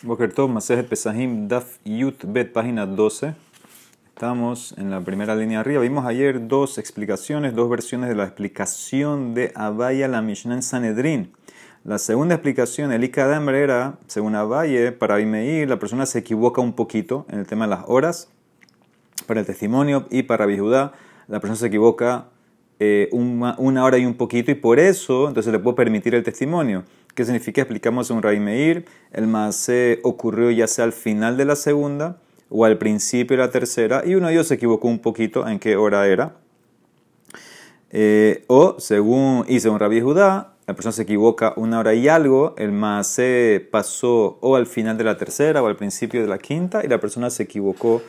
Boker 0.00 0.32
Tov, 0.32 0.48
Masejet 0.48 0.86
Pesahim, 0.86 1.48
Daf 1.48 1.80
Yut 1.84 2.24
Bet, 2.24 2.52
página 2.52 2.86
12. 2.86 3.34
Estamos 4.06 4.72
en 4.78 4.90
la 4.90 5.00
primera 5.00 5.34
línea 5.34 5.58
arriba. 5.58 5.82
Vimos 5.82 6.06
ayer 6.06 6.46
dos 6.46 6.78
explicaciones, 6.78 7.52
dos 7.52 7.68
versiones 7.68 8.08
de 8.08 8.14
la 8.14 8.22
explicación 8.22 9.34
de 9.34 9.50
Abaya 9.56 10.06
la 10.06 10.22
Mishnah 10.22 10.54
en 10.54 10.62
Sanedrin. 10.62 11.32
La 11.82 11.98
segunda 11.98 12.36
explicación, 12.36 12.92
el 12.92 13.02
Ikadam 13.02 13.48
era, 13.48 13.98
según 14.06 14.36
Abaye, 14.36 14.92
para 14.92 15.16
Abimeir, 15.16 15.68
la 15.68 15.80
persona 15.80 16.06
se 16.06 16.20
equivoca 16.20 16.60
un 16.60 16.74
poquito 16.74 17.26
en 17.28 17.40
el 17.40 17.48
tema 17.48 17.64
de 17.64 17.70
las 17.70 17.84
horas 17.88 18.28
para 19.26 19.40
el 19.40 19.46
testimonio 19.46 20.06
y 20.10 20.22
para 20.22 20.46
Bijudá, 20.46 20.92
la 21.26 21.40
persona 21.40 21.56
se 21.56 21.66
equivoca 21.66 22.26
eh, 22.78 23.08
una, 23.10 23.56
una 23.58 23.82
hora 23.82 23.98
y 23.98 24.06
un 24.06 24.14
poquito 24.14 24.52
y 24.52 24.54
por 24.54 24.78
eso 24.78 25.26
entonces 25.26 25.52
le 25.52 25.58
puedo 25.58 25.74
permitir 25.74 26.14
el 26.14 26.22
testimonio. 26.22 26.84
¿Qué 27.18 27.24
significa? 27.24 27.62
Explicamos 27.62 28.10
un 28.10 28.22
Ray 28.22 28.38
Meir. 28.38 28.84
El 29.10 29.26
Maase 29.26 29.98
ocurrió 30.04 30.52
ya 30.52 30.68
sea 30.68 30.84
al 30.84 30.92
final 30.92 31.36
de 31.36 31.46
la 31.46 31.56
segunda 31.56 32.20
o 32.48 32.64
al 32.64 32.78
principio 32.78 33.36
de 33.36 33.42
la 33.42 33.50
tercera 33.50 34.04
y 34.06 34.14
uno 34.14 34.28
de 34.28 34.34
ellos 34.34 34.46
se 34.46 34.54
equivocó 34.54 34.86
un 34.86 35.00
poquito 35.00 35.48
en 35.48 35.58
qué 35.58 35.74
hora 35.74 36.06
era. 36.06 36.36
Eh, 37.90 38.44
o 38.46 38.76
según, 38.78 39.44
y 39.48 39.58
según 39.58 39.80
Rabbi 39.80 40.00
Judá, 40.00 40.54
la 40.68 40.74
persona 40.74 40.92
se 40.92 41.02
equivoca 41.02 41.54
una 41.56 41.80
hora 41.80 41.92
y 41.92 42.06
algo, 42.06 42.54
el 42.56 42.70
Maase 42.70 43.66
pasó 43.68 44.38
o 44.40 44.54
al 44.54 44.68
final 44.68 44.96
de 44.96 45.02
la 45.02 45.16
tercera 45.16 45.60
o 45.60 45.66
al 45.66 45.74
principio 45.74 46.22
de 46.22 46.28
la 46.28 46.38
quinta 46.38 46.84
y 46.84 46.86
la 46.86 47.00
persona 47.00 47.30
se 47.30 47.42
equivocó 47.42 48.00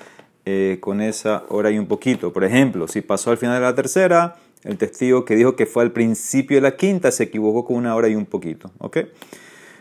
eh, 0.45 0.77
con 0.81 1.01
esa 1.01 1.45
hora 1.49 1.71
y 1.71 1.79
un 1.79 1.87
poquito. 1.87 2.31
Por 2.31 2.43
ejemplo, 2.43 2.87
si 2.87 3.01
pasó 3.01 3.31
al 3.31 3.37
final 3.37 3.55
de 3.55 3.61
la 3.61 3.73
tercera, 3.73 4.35
el 4.63 4.77
testigo 4.77 5.25
que 5.25 5.35
dijo 5.35 5.55
que 5.55 5.65
fue 5.65 5.83
al 5.83 5.91
principio 5.91 6.57
de 6.57 6.61
la 6.61 6.75
quinta 6.75 7.11
se 7.11 7.23
equivocó 7.23 7.65
con 7.65 7.77
una 7.77 7.95
hora 7.95 8.09
y 8.09 8.15
un 8.15 8.25
poquito. 8.25 8.71
¿Ok? 8.79 8.97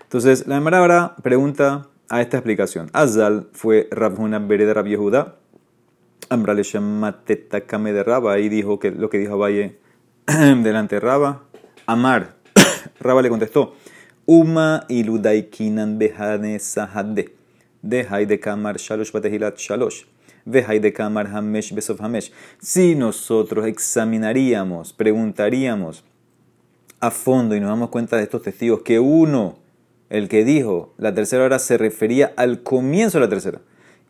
Entonces, 0.03 0.47
la 0.47 0.57
ahora 0.57 1.17
pregunta 1.23 1.89
a 2.09 2.23
esta 2.23 2.39
explicación. 2.39 2.89
Azal 2.93 3.49
fue 3.53 3.89
Rabhuna 3.91 4.39
Bereda 4.39 4.75
Rab 4.75 4.87
Yehuda. 4.87 5.37
Ambra 6.31 6.55
le 6.55 6.63
Kame 7.67 7.93
de 7.93 8.05
Raba. 8.05 8.33
Ahí 8.35 8.49
dijo 8.49 8.79
que 8.79 8.91
lo 8.91 9.11
que 9.11 9.19
dijo 9.19 9.39
Valle 9.39 9.79
delante 10.27 10.97
de 10.97 11.01
Raba. 11.01 11.43
Amar. 11.87 12.37
Raba 13.01 13.23
le 13.23 13.29
contestó. 13.29 13.75
Uma 14.27 14.85
iludaikinan 14.89 15.99
behane 15.99 16.59
sahade. 16.59 17.35
De 17.83 18.27
de 18.27 18.41
kamar 18.41 18.77
shalosh 18.77 19.13
batehilat 19.13 19.57
shalosh 19.57 20.05
de 20.49 20.93
Kamar 20.93 21.27
Hamesh 21.27 21.75
Besov 21.75 22.03
Hamesh. 22.03 22.33
Si 22.61 22.95
nosotros 22.95 23.67
examinaríamos, 23.67 24.93
preguntaríamos 24.93 26.05
a 27.01 27.11
fondo 27.11 27.55
y 27.55 27.61
nos 27.61 27.69
damos 27.69 27.91
cuenta 27.91 28.17
de 28.17 28.25
estos 28.25 28.43
testigos 28.43 28.83
que 28.83 28.99
uno, 28.99 29.59
el 30.11 30.29
que 30.29 30.45
dijo 30.45 30.95
la 30.97 31.15
tercera 31.15 31.45
hora 31.45 31.59
se 31.59 31.77
refería 31.77 32.33
al 32.37 32.63
comienzo 32.63 33.19
de 33.19 33.27
la 33.27 33.31
tercera 33.31 33.61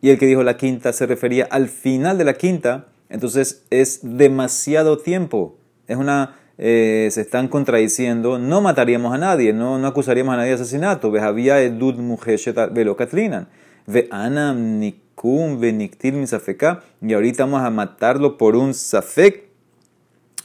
y 0.01 0.09
el 0.09 0.17
que 0.17 0.25
dijo 0.25 0.43
la 0.43 0.57
quinta 0.57 0.93
se 0.93 1.05
refería 1.05 1.47
al 1.51 1.67
final 1.67 2.17
de 2.17 2.23
la 2.23 2.33
quinta, 2.35 2.87
entonces 3.09 3.65
es 3.69 3.99
demasiado 4.01 4.97
tiempo. 4.97 5.57
Es 5.87 5.97
una 5.97 6.35
eh, 6.61 7.07
se 7.11 7.21
están 7.21 7.47
contradiciendo, 7.47 8.37
no 8.37 8.59
mataríamos 8.59 9.13
a 9.13 9.17
nadie, 9.17 9.53
no, 9.53 9.79
no 9.79 9.87
acusaríamos 9.87 10.33
a 10.33 10.37
nadie 10.37 10.49
de 10.49 10.55
asesinato. 10.55 11.11
Había 11.21 11.61
edud 11.61 11.95
mujer 11.95 12.37
velo 12.71 12.97
katlinan. 12.97 13.47
Ve 13.87 14.07
anam 14.11 14.79
y 17.01 17.13
ahorita 17.13 17.43
vamos 17.45 17.61
a 17.61 17.69
matarlo 17.69 18.37
por 18.37 18.55
un 18.55 18.73
safek. 18.73 19.49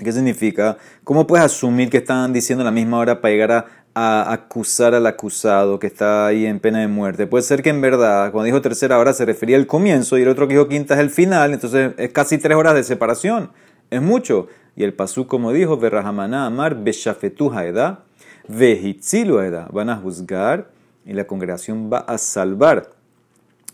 ¿Qué 0.03 0.13
significa? 0.13 0.77
¿Cómo 1.05 1.27
puedes 1.27 1.47
asumir 1.47 1.89
que 1.89 1.99
están 1.99 2.33
diciendo 2.33 2.63
a 2.63 2.65
la 2.65 2.73
misma 2.73 2.99
hora 2.99 3.21
para 3.21 3.33
llegar 3.33 3.67
a, 3.95 4.33
acusar 4.33 4.93
al 4.93 5.07
acusado 5.07 5.79
que 5.79 5.87
está 5.87 6.27
ahí 6.27 6.47
en 6.47 6.59
pena 6.59 6.81
de 6.81 6.89
muerte? 6.89 7.29
Puede 7.29 7.45
ser 7.45 7.63
que 7.63 7.71
en 7.71 7.81
verdad, 7.81 8.33
cuando 8.33 8.47
dijo 8.47 8.61
tercera 8.61 8.99
hora 8.99 9.13
se 9.13 9.25
refería 9.25 9.57
al 9.57 9.69
comienzo 9.69 10.19
y 10.19 10.23
el 10.23 10.29
otro 10.29 10.49
que 10.49 10.55
dijo 10.55 10.69
quinta 10.69 10.95
es 10.95 11.01
el 11.01 11.11
final, 11.11 11.53
entonces 11.53 11.93
es 11.97 12.11
casi 12.11 12.39
tres 12.39 12.57
horas 12.57 12.75
de 12.75 12.83
separación. 12.83 13.51
Es 13.91 14.03
mucho. 14.03 14.49
Y 14.75 14.83
el 14.83 14.95
pasú, 14.95 15.29
como 15.29 15.53
dijo, 15.53 15.77
Verrahamana 15.77 16.47
Amar, 16.47 16.83
Beshafetu 16.83 17.53
Haeda, 17.53 18.01
Vehitzilu 18.49 19.39
Haeda. 19.39 19.69
Van 19.71 19.89
a 19.89 19.97
juzgar 19.97 20.71
y 21.07 21.13
la 21.13 21.29
congregación 21.29 21.93
va 21.93 21.99
a 21.99 22.19
salvar 22.19 22.94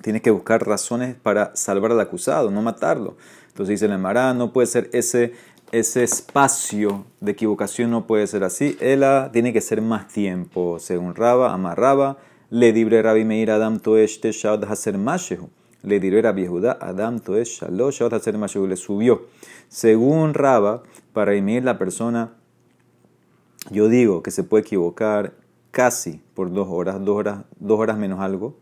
tienes 0.00 0.22
que 0.22 0.30
buscar 0.30 0.66
razones 0.66 1.14
para 1.14 1.54
salvar 1.54 1.92
al 1.92 2.00
acusado, 2.00 2.50
no 2.50 2.62
matarlo. 2.62 3.16
Entonces 3.48 3.80
dice 3.80 3.88
la 3.88 3.96
Emara, 3.96 4.34
no 4.34 4.52
puede 4.52 4.66
ser 4.66 4.88
ese, 4.92 5.34
ese 5.72 6.02
espacio 6.02 7.04
de 7.20 7.32
equivocación, 7.32 7.90
no 7.90 8.06
puede 8.06 8.26
ser 8.26 8.44
así. 8.44 8.76
Ella 8.80 9.30
tiene 9.32 9.52
que 9.52 9.60
ser 9.60 9.82
más 9.82 10.08
tiempo, 10.08 10.78
según 10.78 11.14
Raba, 11.14 11.52
amarraba. 11.52 12.18
Le 12.48 12.72
dibre 12.72 13.02
Rabbi 13.02 13.24
Meir 13.24 13.50
Adam 13.50 13.78
Toesh 13.78 14.20
Teshaot 14.20 14.64
Haser 14.64 14.98
Mashehu. 14.98 15.50
Le 15.82 16.00
dibre 16.00 16.22
Rabbi 16.22 16.42
Yehuda 16.42 16.78
Adam 16.80 17.20
Toesh 17.20 17.60
Shalosh 17.60 18.02
Haser 18.02 18.38
Mashehu. 18.38 18.66
Le 18.66 18.76
subió. 18.76 19.26
Según 19.68 20.34
Raba, 20.34 20.82
para 21.12 21.32
Meir 21.40 21.64
la 21.64 21.78
persona, 21.78 22.32
yo 23.70 23.88
digo 23.88 24.22
que 24.22 24.30
se 24.30 24.42
puede 24.42 24.62
equivocar 24.62 25.34
casi 25.70 26.20
por 26.34 26.52
dos 26.52 26.66
horas, 26.70 27.04
dos 27.04 27.16
horas, 27.16 27.40
dos 27.58 27.78
horas 27.78 27.96
menos 27.98 28.20
algo 28.20 28.56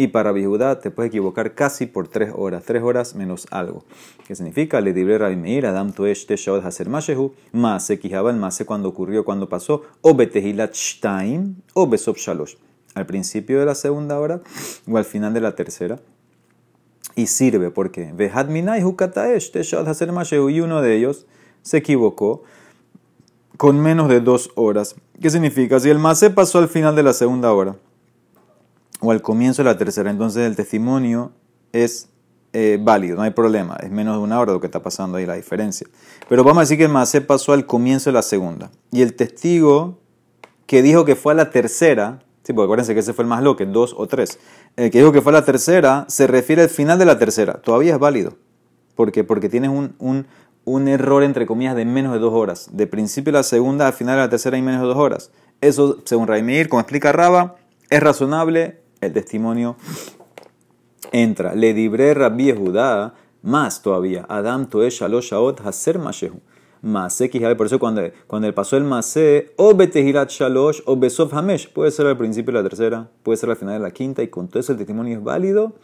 y 0.00 0.08
para 0.08 0.32
Bijudá 0.32 0.80
te 0.80 0.90
puedes 0.90 1.10
equivocar 1.10 1.54
casi 1.54 1.84
por 1.84 2.08
tres 2.08 2.32
horas, 2.34 2.64
tres 2.64 2.82
horas 2.82 3.14
menos 3.14 3.46
algo. 3.50 3.84
¿Qué 4.26 4.34
significa? 4.34 4.80
Le 4.80 4.94
dibre 4.94 5.36
Meir, 5.36 5.66
Adam 5.66 5.92
Toesh 5.92 6.24
Teshaot 6.24 6.64
Hacer 6.64 6.88
Mashehu, 6.88 7.34
Mase 7.52 7.98
Kijaba 7.98 8.30
el 8.30 8.38
Mase 8.38 8.64
cuando 8.64 8.88
ocurrió, 8.88 9.26
cuando 9.26 9.50
pasó, 9.50 9.82
o 10.00 10.14
Betehilat 10.14 10.72
Shtaim, 10.72 11.56
o 11.74 11.86
Besop 11.86 12.16
Shalosh. 12.16 12.54
Al 12.94 13.04
principio 13.04 13.60
de 13.60 13.66
la 13.66 13.74
segunda 13.74 14.18
hora 14.18 14.40
o 14.90 14.96
al 14.96 15.04
final 15.04 15.34
de 15.34 15.42
la 15.42 15.54
tercera. 15.54 15.98
Y 17.14 17.26
sirve 17.26 17.70
porque 17.70 18.10
Vehad 18.14 18.48
Minai 18.48 18.82
Hukataesh 18.82 19.52
Teshaot 19.52 19.86
Hacer 19.86 20.12
Mashehu, 20.12 20.48
y 20.48 20.62
uno 20.62 20.80
de 20.80 20.96
ellos 20.96 21.26
se 21.60 21.76
equivocó 21.76 22.42
con 23.58 23.78
menos 23.78 24.08
de 24.08 24.22
dos 24.22 24.50
horas. 24.54 24.96
¿Qué 25.20 25.28
significa? 25.28 25.78
Si 25.78 25.90
el 25.90 25.98
Mase 25.98 26.30
pasó 26.30 26.58
al 26.58 26.68
final 26.68 26.96
de 26.96 27.02
la 27.02 27.12
segunda 27.12 27.52
hora 27.52 27.76
o 29.00 29.10
al 29.10 29.22
comienzo 29.22 29.62
de 29.62 29.70
la 29.70 29.78
tercera, 29.78 30.10
entonces 30.10 30.46
el 30.46 30.56
testimonio 30.56 31.32
es 31.72 32.08
eh, 32.52 32.78
válido, 32.80 33.16
no 33.16 33.22
hay 33.22 33.30
problema, 33.30 33.76
es 33.80 33.90
menos 33.90 34.16
de 34.16 34.22
una 34.22 34.40
hora 34.40 34.52
lo 34.52 34.60
que 34.60 34.66
está 34.66 34.82
pasando 34.82 35.18
ahí, 35.18 35.26
la 35.26 35.34
diferencia. 35.34 35.86
Pero 36.28 36.42
vamos 36.42 36.58
a 36.58 36.60
decir 36.62 36.78
que 36.78 36.84
el 36.84 36.90
Masé 36.90 37.20
pasó 37.20 37.52
al 37.52 37.64
comienzo 37.64 38.10
de 38.10 38.14
la 38.14 38.22
segunda. 38.22 38.70
Y 38.90 39.02
el 39.02 39.14
testigo 39.14 40.00
que 40.66 40.82
dijo 40.82 41.04
que 41.04 41.16
fue 41.16 41.32
a 41.32 41.36
la 41.36 41.50
tercera, 41.50 42.22
sí, 42.42 42.52
porque 42.52 42.64
acuérdense 42.64 42.94
que 42.94 43.00
ese 43.00 43.12
fue 43.12 43.22
el 43.22 43.28
más 43.28 43.42
loco, 43.42 43.64
dos 43.66 43.94
o 43.96 44.06
tres, 44.06 44.38
el 44.76 44.90
que 44.90 44.98
dijo 44.98 45.12
que 45.12 45.22
fue 45.22 45.32
a 45.32 45.34
la 45.34 45.44
tercera 45.44 46.06
se 46.08 46.26
refiere 46.26 46.62
al 46.62 46.68
final 46.68 46.98
de 46.98 47.04
la 47.04 47.18
tercera, 47.18 47.54
todavía 47.54 47.94
es 47.94 47.98
válido. 47.98 48.34
¿Por 48.96 49.12
qué? 49.12 49.24
Porque 49.24 49.48
tienes 49.48 49.70
un, 49.70 49.94
un, 49.98 50.26
un 50.64 50.88
error, 50.88 51.22
entre 51.22 51.46
comillas, 51.46 51.76
de 51.76 51.84
menos 51.84 52.12
de 52.12 52.18
dos 52.18 52.34
horas. 52.34 52.68
De 52.72 52.86
principio 52.86 53.32
de 53.32 53.38
la 53.38 53.42
segunda 53.44 53.86
al 53.86 53.92
final 53.92 54.16
de 54.16 54.22
la 54.22 54.28
tercera 54.28 54.56
hay 54.56 54.62
menos 54.62 54.82
de 54.82 54.88
dos 54.88 54.96
horas. 54.96 55.30
Eso, 55.60 55.98
según 56.04 56.26
Raimir, 56.26 56.68
como 56.68 56.80
explica 56.80 57.12
Raba, 57.12 57.56
es 57.90 58.00
razonable 58.00 58.79
el 59.00 59.12
testimonio 59.12 59.76
entra. 61.12 61.54
Le 61.54 61.74
dibre 61.74 62.14
Rabbi 62.14 62.52
Judá, 62.52 63.14
más 63.42 63.82
todavía. 63.82 64.26
Adam 64.28 64.68
Toe 64.68 64.90
Shalosh 64.90 65.30
Shaot 65.30 65.60
Haser 65.64 65.98
Mashehu. 65.98 66.40
Masé 66.82 67.28
por 67.56 67.66
eso 67.66 67.78
cuando, 67.78 68.02
cuando 68.26 68.48
él 68.48 68.54
pasó 68.54 68.76
el 68.78 68.84
Masé, 68.84 69.52
o 69.56 69.74
Betehirat 69.74 70.30
Shalosh 70.30 70.80
o 70.86 70.96
Besov 70.96 71.34
Hamesh, 71.34 71.70
puede 71.70 71.90
ser 71.90 72.06
al 72.06 72.16
principio 72.16 72.54
de 72.54 72.62
la 72.62 72.68
tercera, 72.68 73.10
puede 73.22 73.36
ser 73.36 73.50
al 73.50 73.56
final 73.56 73.74
de 73.74 73.80
la 73.80 73.90
quinta, 73.90 74.22
y 74.22 74.28
con 74.28 74.48
todo 74.48 74.60
eso 74.60 74.72
el 74.72 74.78
testimonio 74.78 75.18
es 75.18 75.22
válido. 75.22 75.74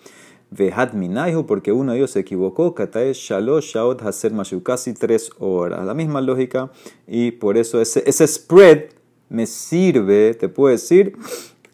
Vehat 0.50 0.94
Minaihu, 0.94 1.44
porque 1.44 1.72
uno 1.72 1.92
de 1.92 1.98
ellos 1.98 2.12
se 2.12 2.20
equivocó, 2.20 2.74
Katae 2.74 3.12
Shalosh 3.12 3.74
Shaot 3.74 4.00
Haser 4.02 4.32
Mashehu, 4.32 4.62
casi 4.62 4.94
tres 4.94 5.30
horas. 5.38 5.84
La 5.84 5.92
misma 5.92 6.22
lógica, 6.22 6.70
y 7.06 7.32
por 7.32 7.58
eso 7.58 7.78
ese, 7.80 8.02
ese 8.06 8.26
spread 8.26 8.84
me 9.28 9.46
sirve, 9.46 10.32
te 10.32 10.48
puedo 10.48 10.72
decir, 10.72 11.14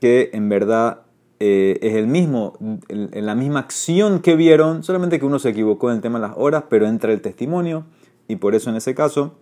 que 0.01 0.31
en 0.33 0.49
verdad 0.49 1.02
eh, 1.45 1.81
es 1.83 1.95
el 1.95 2.07
mismo, 2.07 2.53
en 2.89 3.27
la 3.27 3.35
misma 3.35 3.59
acción 3.59 4.21
que 4.21 4.37
vieron, 4.37 4.85
solamente 4.85 5.19
que 5.19 5.27
uno 5.27 5.41
se 5.41 5.49
equivocó 5.49 5.91
en 5.91 5.97
el 5.97 6.01
tema 6.01 6.21
de 6.21 6.29
las 6.29 6.37
horas, 6.37 6.67
pero 6.71 6.87
entra 6.87 7.13
el 7.13 7.21
testimonio 7.21 7.85
y 8.29 8.37
por 8.37 8.55
eso 8.55 8.71
en 8.71 8.77
ese 8.77 8.95
caso 8.95 9.35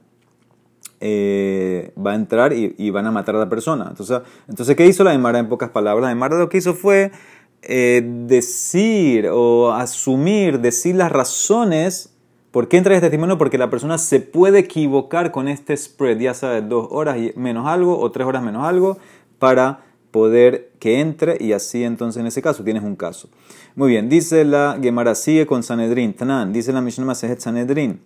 eh, 1.01 1.93
va 1.99 2.13
a 2.13 2.15
entrar 2.15 2.55
y, 2.55 2.89
van 2.89 3.05
a 3.05 3.11
matar 3.11 3.37
a 3.37 3.39
la 3.41 3.51
persona. 3.51 3.89
Entonces, 3.91 4.19
entonces 4.49 4.77
¿qué 4.77 4.87
hizo 4.87 5.05
la 5.05 5.13
Emara 5.13 5.41
en 5.41 5.51
pocas 5.51 5.69
palabras? 5.69 6.07
La 6.07 6.11
Emara 6.11 6.39
lo 6.39 6.49
que 6.49 6.57
hizo 6.57 6.73
fue 6.73 7.13
eh, 7.61 8.03
decir 8.27 9.29
o 9.31 9.71
asumir, 9.71 10.61
decir 10.61 10.95
las 10.95 11.13
razones 11.13 12.17
por 12.51 12.69
qué 12.69 12.79
entra 12.79 12.95
este 12.95 13.09
testimonio, 13.09 13.37
porque 13.37 13.59
la 13.59 13.69
persona 13.69 13.99
se 13.99 14.21
puede 14.21 14.61
equivocar 14.61 15.33
con 15.33 15.49
este 15.49 15.77
spread, 15.77 16.19
ya 16.19 16.33
de 16.33 16.63
dos 16.63 16.89
horas 16.91 17.19
menos 17.37 17.67
algo 17.67 18.01
o 18.01 18.11
tres 18.11 18.27
horas 18.27 18.43
menos 18.43 18.67
algo, 18.67 18.97
para 19.39 19.81
poder 20.11 20.70
que 20.81 20.99
entre 20.99 21.37
y 21.39 21.53
así 21.53 21.85
entonces 21.85 22.21
en 22.21 22.27
ese 22.27 22.43
caso 22.43 22.65
tienes 22.65 22.83
un 22.83 22.97
caso. 22.97 23.29
Muy 23.77 23.91
bien, 23.91 24.09
dice 24.09 24.45
la 24.45 24.77
Gemara, 24.83 25.15
sigue 25.15 25.47
con 25.47 25.63
Sanedrin, 25.63 26.15
Tanan, 26.15 26.53
dice 26.53 26.73
la 26.73 26.81
Mishnah 26.81 27.05
Masejet 27.05 27.39
Sanedrin. 27.39 28.01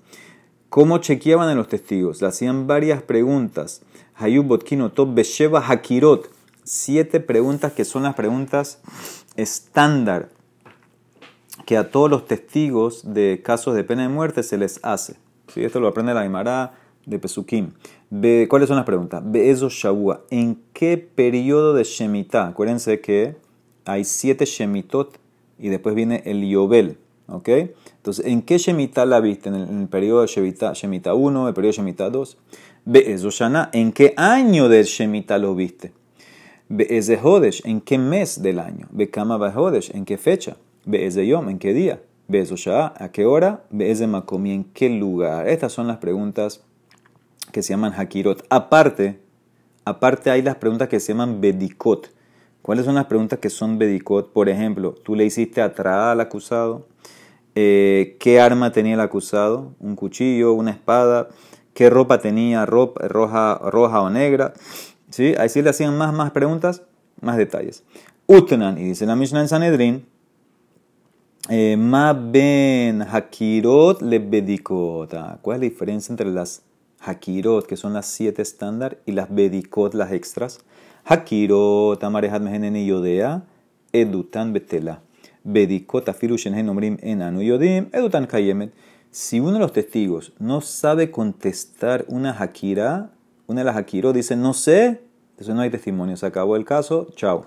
¿Cómo 0.68 0.98
chequeaban 0.98 1.48
a 1.48 1.54
los 1.54 1.68
testigos? 1.68 2.20
Le 2.20 2.28
hacían 2.28 2.66
varias 2.66 3.00
preguntas. 3.00 3.82
Hayub 4.16 4.46
Botkino 4.46 4.92
Top 4.92 5.14
Besheva 5.14 5.64
Hakirot. 5.66 6.30
siete 6.64 7.20
preguntas 7.20 7.72
que 7.72 7.84
son 7.84 8.02
las 8.02 8.14
preguntas 8.14 8.80
estándar 9.36 10.30
que 11.64 11.76
a 11.76 11.90
todos 11.90 12.10
los 12.10 12.26
testigos 12.26 13.14
de 13.14 13.40
casos 13.44 13.74
de 13.74 13.84
pena 13.84 14.02
de 14.02 14.08
muerte 14.08 14.42
se 14.42 14.58
les 14.58 14.80
hace. 14.82 15.14
¿Sí? 15.48 15.64
Esto 15.64 15.78
lo 15.78 15.88
aprende 15.88 16.12
la 16.12 16.22
Aymara 16.22 16.74
de 17.06 17.18
Pesukim. 17.18 17.70
¿Cuáles 18.48 18.68
son 18.68 18.76
las 18.76 18.86
preguntas? 18.86 19.22
Be'ezo 19.24 19.68
Shabua. 19.68 20.22
¿En 20.30 20.58
qué 20.72 20.96
periodo 20.98 21.74
de 21.74 21.84
Shemitah? 21.84 22.48
Acuérdense 22.48 23.00
que 23.00 23.36
hay 23.84 24.04
siete 24.04 24.44
Shemitot 24.44 25.18
y 25.58 25.68
después 25.68 25.94
viene 25.94 26.22
el 26.26 26.48
Yobel. 26.48 26.98
¿Ok? 27.26 27.48
Entonces, 27.48 28.26
¿en 28.26 28.42
qué 28.42 28.58
Shemitah 28.58 29.06
la 29.06 29.20
viste? 29.20 29.48
¿En 29.48 29.54
el, 29.54 29.88
periodo 29.88 30.20
de 30.20 30.26
Shemitah, 30.26 30.74
Shemitah 30.74 31.14
1, 31.14 31.48
el 31.48 31.54
periodo 31.54 31.72
de 31.72 31.76
Shemitah 31.76 32.10
2? 32.10 32.36
Be'ezo 32.84 33.30
Shana. 33.30 33.70
¿En 33.72 33.92
qué 33.92 34.12
año 34.16 34.68
del 34.68 34.84
Shemitah 34.84 35.38
lo 35.38 35.54
viste? 35.54 35.92
Be'eze 36.68 37.18
Hodesh. 37.22 37.62
¿En 37.64 37.80
qué 37.80 37.98
mes 37.98 38.42
del 38.42 38.58
año? 38.58 38.88
Be'kama 38.90 39.36
Hodesh. 39.36 39.90
¿En 39.94 40.04
qué 40.04 40.18
fecha? 40.18 40.56
Be'eze 40.84 41.26
Yom. 41.26 41.48
¿En 41.48 41.58
qué 41.58 41.72
día? 41.72 42.00
Be'ezo 42.28 42.56
Shah. 42.56 42.92
¿A 42.96 43.10
qué 43.10 43.26
hora? 43.26 43.64
Be'eze 43.70 44.06
Makomi. 44.06 44.52
¿En 44.52 44.64
qué 44.64 44.90
lugar? 44.90 45.48
Estas 45.48 45.72
son 45.72 45.86
las 45.86 45.98
preguntas 45.98 46.62
que 47.54 47.62
se 47.62 47.72
llaman 47.72 47.94
Hakirot. 47.96 48.44
Aparte, 48.50 49.20
aparte 49.84 50.28
hay 50.30 50.42
las 50.42 50.56
preguntas 50.56 50.88
que 50.88 50.98
se 50.98 51.12
llaman 51.12 51.40
Bedikot. 51.40 52.10
¿Cuáles 52.62 52.84
son 52.84 52.96
las 52.96 53.04
preguntas 53.04 53.38
que 53.38 53.48
son 53.48 53.78
Bedikot? 53.78 54.32
Por 54.32 54.48
ejemplo, 54.48 54.92
tú 54.92 55.14
le 55.14 55.24
hiciste 55.24 55.62
atrás 55.62 56.12
al 56.12 56.20
acusado. 56.20 56.88
Eh, 57.54 58.16
¿Qué 58.18 58.40
arma 58.40 58.72
tenía 58.72 58.94
el 58.94 59.00
acusado? 59.00 59.72
¿Un 59.78 59.94
cuchillo? 59.94 60.52
¿Una 60.52 60.72
espada? 60.72 61.28
¿Qué 61.74 61.88
ropa 61.90 62.18
tenía? 62.18 62.66
¿Ropa 62.66 63.06
roja, 63.06 63.60
roja 63.62 64.00
o 64.00 64.10
negra? 64.10 64.52
¿Sí? 65.10 65.34
Ahí 65.38 65.48
sí 65.48 65.62
le 65.62 65.70
hacían 65.70 65.96
más, 65.96 66.12
más 66.12 66.32
preguntas, 66.32 66.82
más 67.20 67.36
detalles. 67.36 67.84
Utnan, 68.26 68.78
y 68.78 68.82
dice 68.82 69.06
la 69.06 69.14
Mishnah 69.14 69.42
en 69.42 69.48
Sanedrin, 69.48 70.06
eh, 71.50 71.76
Ma 71.76 72.14
ben 72.14 73.02
Hakirot 73.02 74.02
le 74.02 74.18
Bedikot. 74.18 75.14
¿Cuál 75.40 75.56
es 75.56 75.60
la 75.60 75.68
diferencia 75.70 76.12
entre 76.12 76.26
las 76.32 76.64
Hakirot, 77.04 77.66
que 77.66 77.76
son 77.76 77.92
las 77.92 78.06
siete 78.06 78.42
estándar, 78.42 78.98
y 79.06 79.12
las 79.12 79.34
Bedikot, 79.34 79.94
las 79.94 80.12
extras. 80.12 80.60
Hakirot, 81.04 82.02
Amarehat 82.02 82.42
Meheneni 82.42 82.86
Yodea, 82.86 83.44
Edutan 83.92 84.52
Betela. 84.52 85.00
Bedikot, 85.44 86.08
Afiru 86.08 86.36
Shenhen 86.36 86.68
Omrim 86.68 86.96
Enanu 87.02 87.42
Yodim, 87.42 87.88
Edutan 87.92 88.26
Kayemet. 88.26 88.72
Si 89.10 89.38
uno 89.38 89.52
de 89.52 89.58
los 89.60 89.72
testigos 89.72 90.32
no 90.38 90.60
sabe 90.60 91.10
contestar 91.10 92.04
una 92.08 92.32
Hakira, 92.32 93.10
una 93.46 93.60
de 93.60 93.64
las 93.64 93.76
Hakirot 93.76 94.14
dice 94.14 94.36
no 94.36 94.54
sé, 94.54 95.02
entonces 95.32 95.54
no 95.54 95.60
hay 95.60 95.70
testimonio, 95.70 96.16
se 96.16 96.26
acabó 96.26 96.56
el 96.56 96.64
caso, 96.64 97.08
chao. 97.14 97.46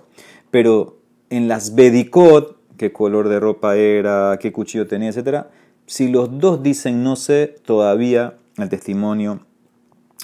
Pero 0.50 0.98
en 1.28 1.48
las 1.48 1.74
Bedikot, 1.74 2.56
qué 2.76 2.92
color 2.92 3.28
de 3.28 3.40
ropa 3.40 3.76
era, 3.76 4.38
qué 4.40 4.52
cuchillo 4.52 4.86
tenía, 4.86 5.10
etc., 5.10 5.46
si 5.86 6.08
los 6.08 6.38
dos 6.38 6.62
dicen 6.62 7.02
no 7.02 7.16
sé, 7.16 7.56
todavía 7.64 8.38
el 8.58 8.68
testimonio 8.68 9.40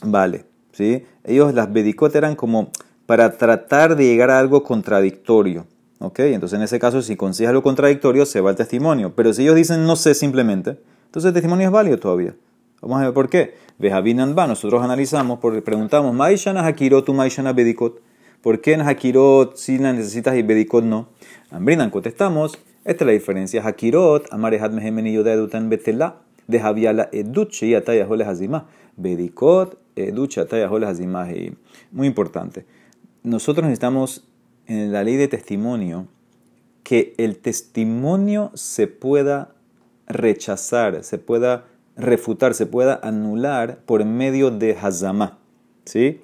vale. 0.02 0.44
¿sí? 0.72 1.04
Ellos 1.24 1.54
las 1.54 1.72
bedicot 1.72 2.14
eran 2.14 2.36
como 2.36 2.70
para 3.06 3.36
tratar 3.36 3.96
de 3.96 4.04
llegar 4.04 4.30
a 4.30 4.38
algo 4.38 4.62
contradictorio. 4.62 5.66
¿ok? 5.98 6.20
Entonces 6.20 6.56
en 6.56 6.62
ese 6.62 6.78
caso 6.78 7.02
si 7.02 7.16
consigues 7.16 7.50
algo 7.50 7.62
contradictorio 7.62 8.26
se 8.26 8.40
va 8.40 8.50
el 8.50 8.56
testimonio. 8.56 9.14
Pero 9.14 9.32
si 9.32 9.42
ellos 9.42 9.56
dicen 9.56 9.86
no 9.86 9.96
sé 9.96 10.14
simplemente, 10.14 10.78
entonces 11.06 11.28
el 11.28 11.34
testimonio 11.34 11.66
es 11.66 11.72
válido 11.72 11.98
todavía. 11.98 12.34
Vamos 12.80 13.00
a 13.00 13.04
ver 13.04 13.14
por 13.14 13.28
qué. 13.30 13.54
Vejabinan 13.78 14.36
va, 14.38 14.46
nosotros 14.46 14.82
analizamos, 14.82 15.38
preguntamos, 15.64 16.14
Maishana 16.14 16.64
Hakirot, 16.66 17.08
Maishana 17.08 17.52
Bedikot. 17.52 18.00
¿Por 18.42 18.60
qué 18.60 18.74
en 18.74 18.82
Hakirot 18.82 19.56
si 19.56 19.78
la 19.78 19.92
necesitas 19.92 20.36
y 20.36 20.42
Bedikot 20.42 20.84
no? 20.84 21.08
Ambrinan, 21.50 21.90
contestamos, 21.90 22.58
esta 22.84 23.04
es 23.04 23.06
la 23.06 23.12
diferencia. 23.12 23.66
Hakirot, 23.66 24.30
Amarehat 24.30 24.70
Mehemeni 24.70 25.16
de 25.16 25.32
Edutan 25.32 25.70
Betela, 25.70 26.16
de 26.46 26.60
Javiala 26.60 27.08
Edut, 27.12 27.52
Atayahole 27.76 28.24
Hazimah. 28.24 28.66
Bedikot, 28.96 29.78
ducha, 30.12 30.46
Muy 31.90 32.06
importante. 32.06 32.66
Nosotros 33.22 33.64
necesitamos 33.64 34.28
en 34.66 34.92
la 34.92 35.02
ley 35.02 35.16
de 35.16 35.28
testimonio 35.28 36.08
que 36.82 37.14
el 37.18 37.38
testimonio 37.38 38.50
se 38.54 38.86
pueda 38.86 39.54
rechazar, 40.06 41.02
se 41.02 41.18
pueda 41.18 41.64
refutar, 41.96 42.54
se 42.54 42.66
pueda 42.66 43.00
anular 43.02 43.78
por 43.86 44.04
medio 44.04 44.50
de 44.50 44.76
Hazamá. 44.76 45.38
¿Sí? 45.84 46.20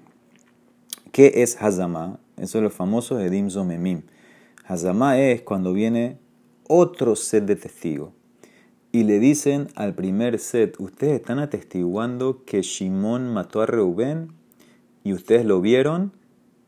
¿Qué 1.13 1.43
es 1.43 1.61
Hazamá? 1.61 2.19
Eso 2.37 2.59
es 2.59 2.65
lo 2.65 2.71
famoso 2.71 3.19
Edim 3.21 3.51
Zomemim. 3.51 4.03
Hazamá 4.65 5.19
es 5.19 5.43
cuando 5.43 5.73
viene 5.73 6.19
otro 6.69 7.17
set 7.17 7.45
de 7.47 7.57
testigos 7.57 8.13
y 8.93 9.05
le 9.05 9.21
dicen 9.21 9.69
al 9.77 9.95
primer 9.95 10.39
set, 10.39 10.79
ustedes 10.81 11.21
están 11.21 11.39
atestiguando 11.39 12.45
que 12.45 12.63
Shimón 12.63 13.33
mató 13.33 13.63
a 13.63 13.67
Reubén 13.67 14.33
y 15.05 15.13
ustedes 15.13 15.45
lo 15.45 15.61
vieron 15.61 16.13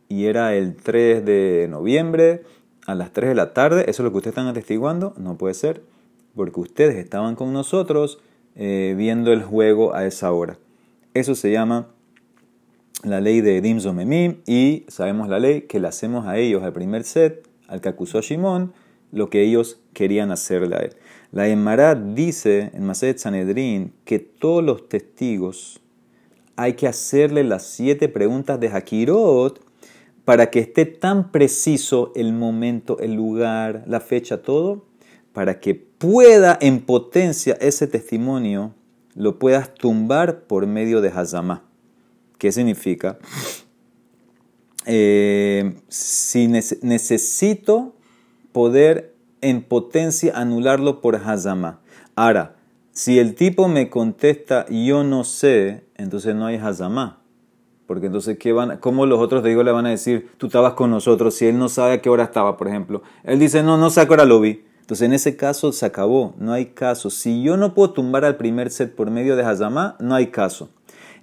y 0.08 0.26
era 0.26 0.54
el 0.54 0.76
3 0.76 1.24
de 1.24 1.66
noviembre 1.70 2.42
a 2.86 2.94
las 2.94 3.12
3 3.12 3.30
de 3.30 3.34
la 3.34 3.52
tarde, 3.52 3.82
¿eso 3.88 4.02
es 4.02 4.04
lo 4.04 4.10
que 4.10 4.18
ustedes 4.18 4.32
están 4.32 4.48
atestiguando? 4.48 5.14
No 5.16 5.36
puede 5.36 5.54
ser, 5.54 5.82
porque 6.34 6.60
ustedes 6.60 6.96
estaban 6.96 7.34
con 7.34 7.52
nosotros 7.52 8.20
eh, 8.54 8.94
viendo 8.96 9.32
el 9.32 9.42
juego 9.42 9.94
a 9.94 10.06
esa 10.06 10.32
hora. 10.32 10.58
Eso 11.14 11.34
se 11.34 11.50
llama 11.50 11.88
la 13.04 13.20
ley 13.20 13.40
de 13.40 13.60
Dimzo 13.60 13.92
Memim 13.92 14.36
y 14.46 14.84
sabemos 14.88 15.28
la 15.28 15.40
ley 15.40 15.62
que 15.62 15.80
le 15.80 15.88
hacemos 15.88 16.26
a 16.26 16.38
ellos 16.38 16.62
al 16.62 16.72
primer 16.72 17.04
set, 17.04 17.48
al 17.66 17.80
que 17.80 17.88
acusó 17.88 18.18
a 18.18 18.20
Shimón, 18.20 18.72
lo 19.10 19.28
que 19.28 19.42
ellos 19.42 19.80
querían 19.92 20.30
hacerle 20.30 20.76
a 20.76 20.78
él. 20.80 20.92
La 21.32 21.48
Emara 21.48 21.94
dice 21.94 22.70
en 22.74 22.84
Maset 22.84 23.16
Sanedrin 23.16 23.94
que 24.04 24.18
todos 24.18 24.62
los 24.62 24.86
testigos 24.90 25.80
hay 26.56 26.74
que 26.74 26.86
hacerle 26.86 27.42
las 27.42 27.62
siete 27.62 28.10
preguntas 28.10 28.60
de 28.60 28.68
Hakirot 28.68 29.64
para 30.26 30.50
que 30.50 30.60
esté 30.60 30.84
tan 30.84 31.32
preciso 31.32 32.12
el 32.14 32.34
momento, 32.34 32.98
el 32.98 33.14
lugar, 33.14 33.82
la 33.86 34.00
fecha, 34.00 34.42
todo, 34.42 34.84
para 35.32 35.58
que 35.58 35.74
pueda 35.74 36.58
en 36.60 36.82
potencia 36.82 37.56
ese 37.62 37.86
testimonio, 37.86 38.74
lo 39.14 39.38
puedas 39.38 39.72
tumbar 39.72 40.42
por 40.42 40.66
medio 40.66 41.00
de 41.00 41.08
Hazamá. 41.08 41.64
¿Qué 42.36 42.52
significa? 42.52 43.18
Eh, 44.84 45.76
si 45.88 46.46
necesito 46.46 47.94
poder 48.52 49.11
en 49.42 49.62
potencia 49.62 50.32
anularlo 50.34 51.02
por 51.02 51.16
Hazama. 51.16 51.80
Ahora, 52.16 52.56
si 52.92 53.18
el 53.18 53.34
tipo 53.34 53.68
me 53.68 53.90
contesta 53.90 54.66
yo 54.70 55.04
no 55.04 55.24
sé, 55.24 55.84
entonces 55.96 56.34
no 56.34 56.46
hay 56.46 56.56
Hazama. 56.56 57.18
Porque 57.86 58.06
entonces, 58.06 58.38
¿qué 58.38 58.52
van, 58.52 58.78
¿cómo 58.78 59.04
los 59.04 59.18
otros 59.20 59.44
digo 59.44 59.62
le 59.62 59.72
van 59.72 59.84
a 59.84 59.90
decir, 59.90 60.30
tú 60.38 60.46
estabas 60.46 60.74
con 60.74 60.90
nosotros, 60.90 61.34
si 61.34 61.46
él 61.46 61.58
no 61.58 61.68
sabe 61.68 61.94
a 61.94 62.00
qué 62.00 62.08
hora 62.08 62.24
estaba, 62.24 62.56
por 62.56 62.68
ejemplo? 62.68 63.02
Él 63.24 63.38
dice, 63.38 63.62
no, 63.62 63.76
no 63.76 63.90
sé 63.90 64.00
a 64.00 64.06
qué 64.06 64.14
hora 64.14 64.24
lo 64.24 64.40
vi. 64.40 64.64
Entonces, 64.80 65.06
en 65.06 65.12
ese 65.12 65.36
caso 65.36 65.72
se 65.72 65.84
acabó, 65.84 66.34
no 66.38 66.52
hay 66.52 66.66
caso. 66.66 67.10
Si 67.10 67.42
yo 67.42 67.56
no 67.56 67.74
puedo 67.74 67.92
tumbar 67.92 68.24
al 68.24 68.36
primer 68.36 68.70
set 68.70 68.94
por 68.94 69.10
medio 69.10 69.36
de 69.36 69.42
Hazama, 69.42 69.96
no 70.00 70.14
hay 70.14 70.28
caso. 70.28 70.70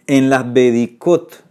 En 0.07 0.29
las 0.29 0.53
Bedikot, 0.53 1.43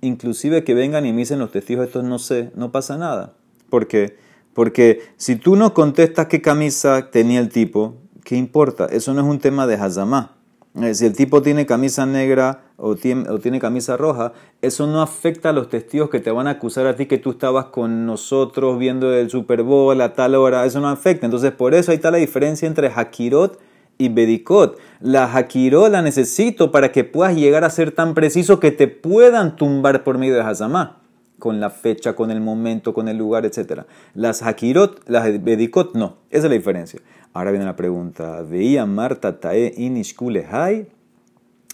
inclusive 0.00 0.64
que 0.64 0.74
vengan 0.74 1.06
y 1.06 1.12
me 1.12 1.18
dicen 1.18 1.38
los 1.38 1.52
testigos, 1.52 1.86
estos 1.86 2.04
no 2.04 2.18
sé, 2.18 2.50
no 2.54 2.72
pasa 2.72 2.96
nada. 2.96 3.34
¿Por 3.70 3.88
qué? 3.88 4.16
Porque 4.56 5.02
si 5.18 5.36
tú 5.36 5.54
no 5.54 5.74
contestas 5.74 6.28
qué 6.28 6.40
camisa 6.40 7.10
tenía 7.10 7.40
el 7.40 7.50
tipo, 7.50 7.96
¿qué 8.24 8.36
importa? 8.36 8.86
Eso 8.86 9.12
no 9.12 9.20
es 9.20 9.26
un 9.26 9.38
tema 9.38 9.66
de 9.66 9.74
Hazamá. 9.74 10.32
Eh, 10.80 10.94
si 10.94 11.04
el 11.04 11.12
tipo 11.12 11.42
tiene 11.42 11.66
camisa 11.66 12.06
negra 12.06 12.62
o 12.78 12.96
tiene, 12.96 13.60
camisa 13.60 13.98
roja, 13.98 14.32
eso 14.62 14.86
no 14.86 15.02
afecta 15.02 15.50
a 15.50 15.52
los 15.52 15.68
testigos 15.68 16.08
que 16.08 16.20
te 16.20 16.30
van 16.30 16.46
a 16.46 16.52
acusar 16.52 16.86
a 16.86 16.96
ti 16.96 17.04
que 17.04 17.18
tú 17.18 17.32
estabas 17.32 17.66
con 17.66 18.06
nosotros 18.06 18.78
viendo 18.78 19.12
el 19.12 19.28
Super 19.28 19.62
Bowl 19.62 20.00
a 20.00 20.14
tal 20.14 20.34
hora. 20.34 20.64
Eso 20.64 20.80
no 20.80 20.88
afecta. 20.88 21.26
Entonces, 21.26 21.52
por 21.52 21.74
eso 21.74 21.90
ahí 21.90 21.96
está 21.96 22.10
la 22.10 22.16
diferencia 22.16 22.66
entre 22.66 22.88
Hakirot 22.88 23.60
y 23.98 24.08
Bedikot. 24.08 24.78
La 25.00 25.30
Hakirot 25.30 25.92
la 25.92 26.00
necesito 26.00 26.70
para 26.72 26.92
que 26.92 27.04
puedas 27.04 27.36
llegar 27.36 27.62
a 27.64 27.68
ser 27.68 27.92
tan 27.92 28.14
preciso 28.14 28.58
que 28.58 28.70
te 28.70 28.88
puedan 28.88 29.54
tumbar 29.56 30.02
por 30.02 30.16
medio 30.16 30.34
de 30.34 30.40
Hazamá 30.40 31.02
con 31.38 31.60
la 31.60 31.70
fecha, 31.70 32.14
con 32.14 32.30
el 32.30 32.40
momento, 32.40 32.94
con 32.94 33.08
el 33.08 33.16
lugar, 33.16 33.44
etc. 33.44 33.82
Las 34.14 34.42
Hakirot, 34.42 35.08
las 35.08 35.42
Bedikot, 35.42 35.94
no. 35.94 36.16
Esa 36.30 36.46
es 36.46 36.50
la 36.50 36.56
diferencia. 36.56 37.00
Ahora 37.32 37.50
viene 37.50 37.66
la 37.66 37.76
pregunta. 37.76 38.42
¿Veía 38.42 38.86
Marta 38.86 39.38
Tae 39.38 39.74
Inishkule 39.76 40.46
Hai? 40.50 40.88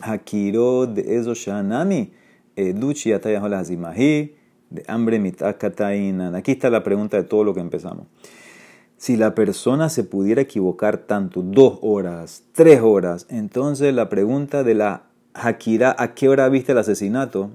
Hakirot 0.01 0.95
de 0.95 1.17
Ezo 1.17 1.35
Shanami. 1.35 2.13
Duchi 2.57 3.13
Zimahi. 3.65 4.35
De 4.71 4.85
hambre 4.89 5.19
mitakatainan. 5.19 6.35
Aquí 6.35 6.53
está 6.53 6.71
la 6.71 6.83
pregunta 6.83 7.17
de 7.17 7.25
todo 7.25 7.45
lo 7.45 7.55
que 7.55 7.61
empezamos. 7.61 8.07
Si 8.97 9.17
la 9.17 9.35
persona 9.35 9.89
se 9.89 10.05
pudiera 10.05 10.43
equivocar 10.43 10.97
tanto, 10.97 11.43
dos 11.43 11.79
horas, 11.83 12.45
tres 12.53 12.81
horas, 12.81 13.27
entonces 13.29 13.93
la 13.93 14.09
pregunta 14.09 14.63
de 14.63 14.75
la 14.75 15.03
Hakira, 15.35 15.95
¿a 15.99 16.15
qué 16.15 16.29
hora 16.29 16.49
viste 16.49 16.73
el 16.73 16.79
asesinato? 16.79 17.51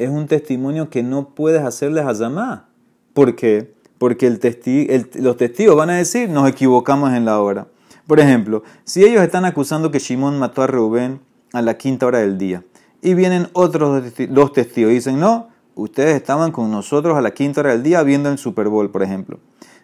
Es 0.00 0.08
un 0.08 0.26
testimonio 0.26 0.88
que 0.88 1.02
no 1.02 1.34
puedes 1.34 1.62
hacerle 1.62 2.00
Hazamá. 2.00 2.70
¿Por 3.12 3.36
qué? 3.36 3.74
Porque 3.98 4.30
los 4.30 5.36
testigos 5.36 5.76
van 5.76 5.90
a 5.90 5.96
decir, 5.96 6.30
nos 6.30 6.48
equivocamos 6.48 7.12
en 7.12 7.26
la 7.26 7.38
hora. 7.38 7.68
Por 8.06 8.18
ejemplo, 8.18 8.62
si 8.84 9.04
ellos 9.04 9.22
están 9.22 9.44
acusando 9.44 9.90
que 9.90 9.98
Shimon 9.98 10.38
mató 10.38 10.62
a 10.62 10.66
Reuben 10.66 11.20
a 11.52 11.60
la 11.60 11.76
quinta 11.76 12.06
hora 12.06 12.20
del 12.20 12.38
día, 12.38 12.64
y 13.02 13.12
vienen 13.12 13.48
otros 13.52 14.02
dos 14.30 14.52
testigos 14.52 14.92
dicen, 14.92 15.20
no, 15.20 15.48
ustedes 15.74 16.16
estaban 16.16 16.50
con 16.50 16.70
nosotros 16.70 17.16
a 17.18 17.20
la 17.20 17.32
quinta 17.32 17.60
hora 17.60 17.72
del 17.72 17.82
día 17.82 18.02
viendo 18.02 18.30
el 18.30 18.38
Super 18.38 18.68
Bowl, 18.68 18.90
por 18.90 19.02
ejemplo. 19.02 19.38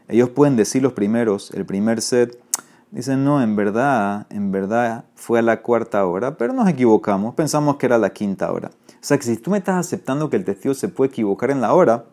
Ellos 0.09 0.31
pueden 0.31 0.57
decir 0.57 0.83
los 0.83 0.95
primeros, 0.95 1.51
el 1.53 1.67
primer 1.67 2.01
set, 2.01 2.39
dicen, 2.91 3.23
no, 3.23 3.43
en 3.43 3.55
verdad, 3.55 4.27
en 4.31 4.51
verdad 4.51 5.05
fue 5.15 5.41
a 5.41 5.43
la 5.43 5.61
cuarta 5.61 6.07
hora, 6.07 6.39
pero 6.39 6.55
nos 6.55 6.69
equivocamos, 6.69 7.35
pensamos 7.35 7.77
que 7.77 7.85
era 7.85 7.99
la 7.99 8.11
quinta 8.11 8.51
hora. 8.51 8.71
O 8.97 9.05
sea 9.07 9.19
que 9.19 9.25
si 9.25 9.37
tú 9.37 9.51
me 9.51 9.59
estás 9.59 9.77
aceptando 9.77 10.31
que 10.31 10.37
el 10.37 10.45
testigo 10.45 10.75
se 10.75 10.89
puede 10.89 11.11
equivocar 11.11 11.51
en 11.51 11.61
la 11.61 11.73
hora, 11.75 12.07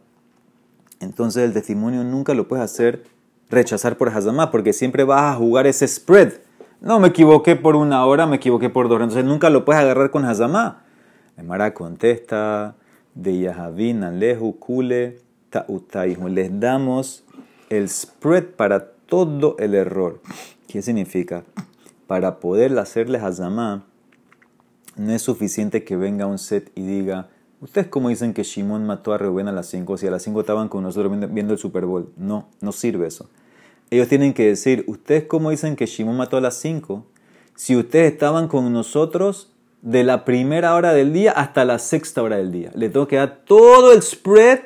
entonces 1.00 1.44
el 1.44 1.54
testimonio 1.54 2.04
nunca 2.04 2.34
lo 2.34 2.48
puedes 2.48 2.64
hacer 2.64 3.04
rechazar 3.50 3.98
por 3.98 4.10
Hazamá, 4.10 4.52
porque 4.52 4.74
siempre 4.74 5.04
vas 5.04 5.36
a 5.36 5.38
jugar 5.38 5.68
ese 5.68 5.88
spread. 5.88 6.34
No 6.82 7.00
me 7.00 7.10
equivoqué 7.10 7.56
por 7.56 7.76
una 7.76 8.06
hora, 8.06 8.26
me 8.26 8.38
equivoqué 8.38 8.70
por 8.70 8.90
dos. 8.90 9.00
Entonces 9.00 9.24
nunca 9.24 9.50
lo 9.50 9.64
puedes 9.64 9.82
agarrar 9.82 10.12
con 10.12 10.26
Hazamá. 10.26 10.84
Emara 11.38 11.74
contesta, 11.74 12.76
de 13.16 13.40
Yahavin, 13.40 14.04
Alehu, 14.04 14.58
Kule, 14.60 15.20
Ta'utaihu. 15.50 16.28
Les 16.28 16.60
damos 16.60 17.24
el 17.70 17.90
spread 17.90 18.46
para 18.58 18.92
todo 19.06 19.56
el 19.60 19.76
error. 19.76 20.20
¿Qué 20.68 20.82
significa? 20.82 21.44
Para 22.08 22.40
poder 22.40 22.78
hacerles 22.78 23.22
Hazamá, 23.22 23.86
no 24.96 25.14
es 25.14 25.22
suficiente 25.22 25.84
que 25.84 25.96
venga 25.96 26.26
un 26.26 26.38
set 26.38 26.72
y 26.76 26.82
diga, 26.82 27.30
¿ustedes 27.62 27.88
cómo 27.88 28.10
dicen 28.10 28.34
que 28.34 28.44
Shimon 28.44 28.86
mató 28.86 29.14
a 29.14 29.18
Reuben 29.18 29.48
a 29.48 29.52
las 29.52 29.68
5 29.68 29.98
si 29.98 30.08
a 30.08 30.12
las 30.12 30.24
5 30.24 30.42
estaban 30.42 30.70
con 30.70 30.84
nosotros 30.84 31.12
viendo 31.32 31.54
el 31.54 31.60
Super 31.60 31.86
Bowl? 31.86 32.12
No, 32.18 32.48
no 32.62 32.72
sirve 32.72 33.08
eso. 33.08 33.30
Ellos 33.90 34.08
tienen 34.08 34.34
que 34.34 34.48
decir, 34.48 34.84
¿ustedes 34.88 35.26
cómo 35.26 35.52
dicen 35.52 35.76
que 35.76 35.86
Shimon 35.86 36.18
mató 36.18 36.38
a 36.38 36.42
las 36.42 36.56
5 36.56 37.06
si 37.56 37.76
ustedes 37.76 38.12
estaban 38.12 38.48
con 38.48 38.72
nosotros 38.74 39.54
de 39.84 40.06
la 40.06 40.24
primera 40.24 40.76
hora 40.76 40.94
del 40.94 41.12
día 41.12 41.32
hasta 41.32 41.66
la 41.66 41.78
sexta 41.78 42.24
hora 42.24 42.38
del 42.38 42.52
día. 42.52 42.72
Le 42.74 42.90
tengo 42.90 43.08
que 43.08 43.18
dar 43.18 43.42
todo 43.46 43.92
el 43.92 44.02
spread 44.02 44.60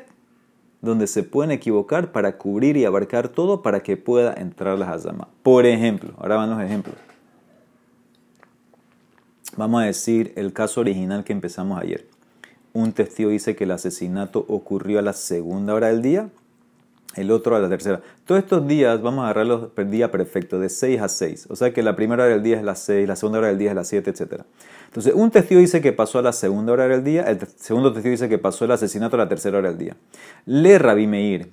donde 0.82 1.08
se 1.08 1.24
pueden 1.24 1.50
equivocar 1.50 2.12
para 2.12 2.38
cubrir 2.38 2.78
y 2.78 2.86
abarcar 2.86 3.28
todo 3.28 3.64
para 3.64 3.82
que 3.82 3.98
pueda 3.98 4.34
entrar 4.36 4.78
la 4.78 4.92
hazama. 4.92 5.28
Por 5.42 5.66
ejemplo, 5.66 6.14
ahora 6.20 6.36
van 6.36 6.52
los 6.52 6.62
ejemplos. 6.62 6.96
Vamos 9.56 9.82
a 9.82 9.86
decir 9.86 10.34
el 10.36 10.54
caso 10.54 10.82
original 10.82 11.24
que 11.24 11.34
empezamos 11.34 11.82
ayer. 11.82 12.06
Un 12.74 12.92
testigo 12.92 13.30
dice 13.30 13.56
que 13.56 13.64
el 13.64 13.72
asesinato 13.72 14.46
ocurrió 14.48 15.00
a 15.00 15.02
la 15.02 15.14
segunda 15.14 15.74
hora 15.74 15.88
del 15.88 16.02
día 16.02 16.30
el 17.18 17.32
otro 17.32 17.56
a 17.56 17.60
la 17.60 17.70
tercera. 17.70 18.02
Todos 18.26 18.44
estos 18.44 18.68
días 18.68 19.02
vamos 19.02 19.22
a 19.22 19.30
agarrarlos 19.30 19.70
el 19.76 19.92
día 19.92 20.12
perfecto, 20.12 20.60
de 20.60 20.70
6 20.70 21.02
a 21.02 21.10
6. 21.10 21.48
O 21.50 21.56
sea 21.56 21.74
que 21.74 21.82
la 21.82 21.96
primera 21.96 22.24
hora 22.24 22.34
del 22.34 22.44
día 22.44 22.58
es 22.58 22.64
las 22.64 22.80
6, 22.80 23.08
la 23.08 23.16
segunda 23.16 23.40
hora 23.40 23.48
del 23.48 23.58
día 23.58 23.70
es 23.70 23.76
las 23.76 23.88
7, 23.88 24.10
etc. 24.10 24.44
Entonces, 24.86 25.14
un 25.16 25.32
testigo 25.32 25.60
dice 25.60 25.82
que 25.82 25.94
pasó 25.94 26.20
a 26.20 26.22
la 26.22 26.34
segunda 26.34 26.74
hora 26.74 26.88
del 26.88 27.04
día, 27.04 27.24
el 27.24 27.40
segundo 27.58 27.92
testigo 27.92 28.12
dice 28.12 28.30
que 28.30 28.38
pasó 28.38 28.66
el 28.66 28.72
asesinato 28.72 29.16
a 29.16 29.20
la 29.20 29.30
tercera 29.30 29.58
hora 29.58 29.70
del 29.70 29.78
día. 29.78 29.98
Le 30.46 30.78
Rabbi 30.78 31.08
Meir, 31.08 31.50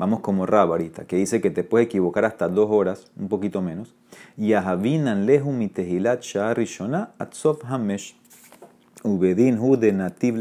vamos 0.00 0.20
como 0.20 0.46
Rab 0.46 0.70
ahorita, 0.70 1.04
que 1.04 1.16
dice 1.16 1.42
que 1.42 1.50
te 1.50 1.62
puedes 1.62 1.84
equivocar 1.84 2.24
hasta 2.24 2.48
dos 2.48 2.70
horas, 2.70 3.12
un 3.18 3.28
poquito 3.28 3.60
menos. 3.60 3.94
Y 4.34 4.54
a 4.54 4.62
Javinan 4.62 5.26
lehu 5.26 5.52
mitehilat 5.52 6.22
rishona 6.54 7.10
atsof 7.18 7.62
hamesh. 7.66 8.16
Ubedin 9.04 9.58
hu 9.58 9.76
de 9.76 9.92
nativ 9.92 10.38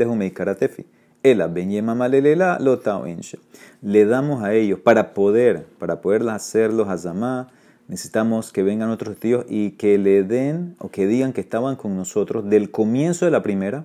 Le 3.81 4.05
damos 4.05 4.43
a 4.43 4.53
ellos, 4.53 4.79
para 4.79 5.13
poder, 5.13 5.65
para 5.77 5.99
poder 5.99 6.29
hacerlos 6.29 6.87
azamá, 6.87 7.49
necesitamos 7.89 8.53
que 8.53 8.63
vengan 8.63 8.89
otros 8.89 9.17
tíos 9.17 9.45
y 9.49 9.71
que 9.71 9.97
le 9.97 10.23
den 10.23 10.77
o 10.79 10.89
que 10.89 11.05
digan 11.05 11.33
que 11.33 11.41
estaban 11.41 11.75
con 11.75 11.97
nosotros 11.97 12.49
del 12.49 12.71
comienzo 12.71 13.25
de 13.25 13.31
la 13.31 13.43
primera 13.43 13.83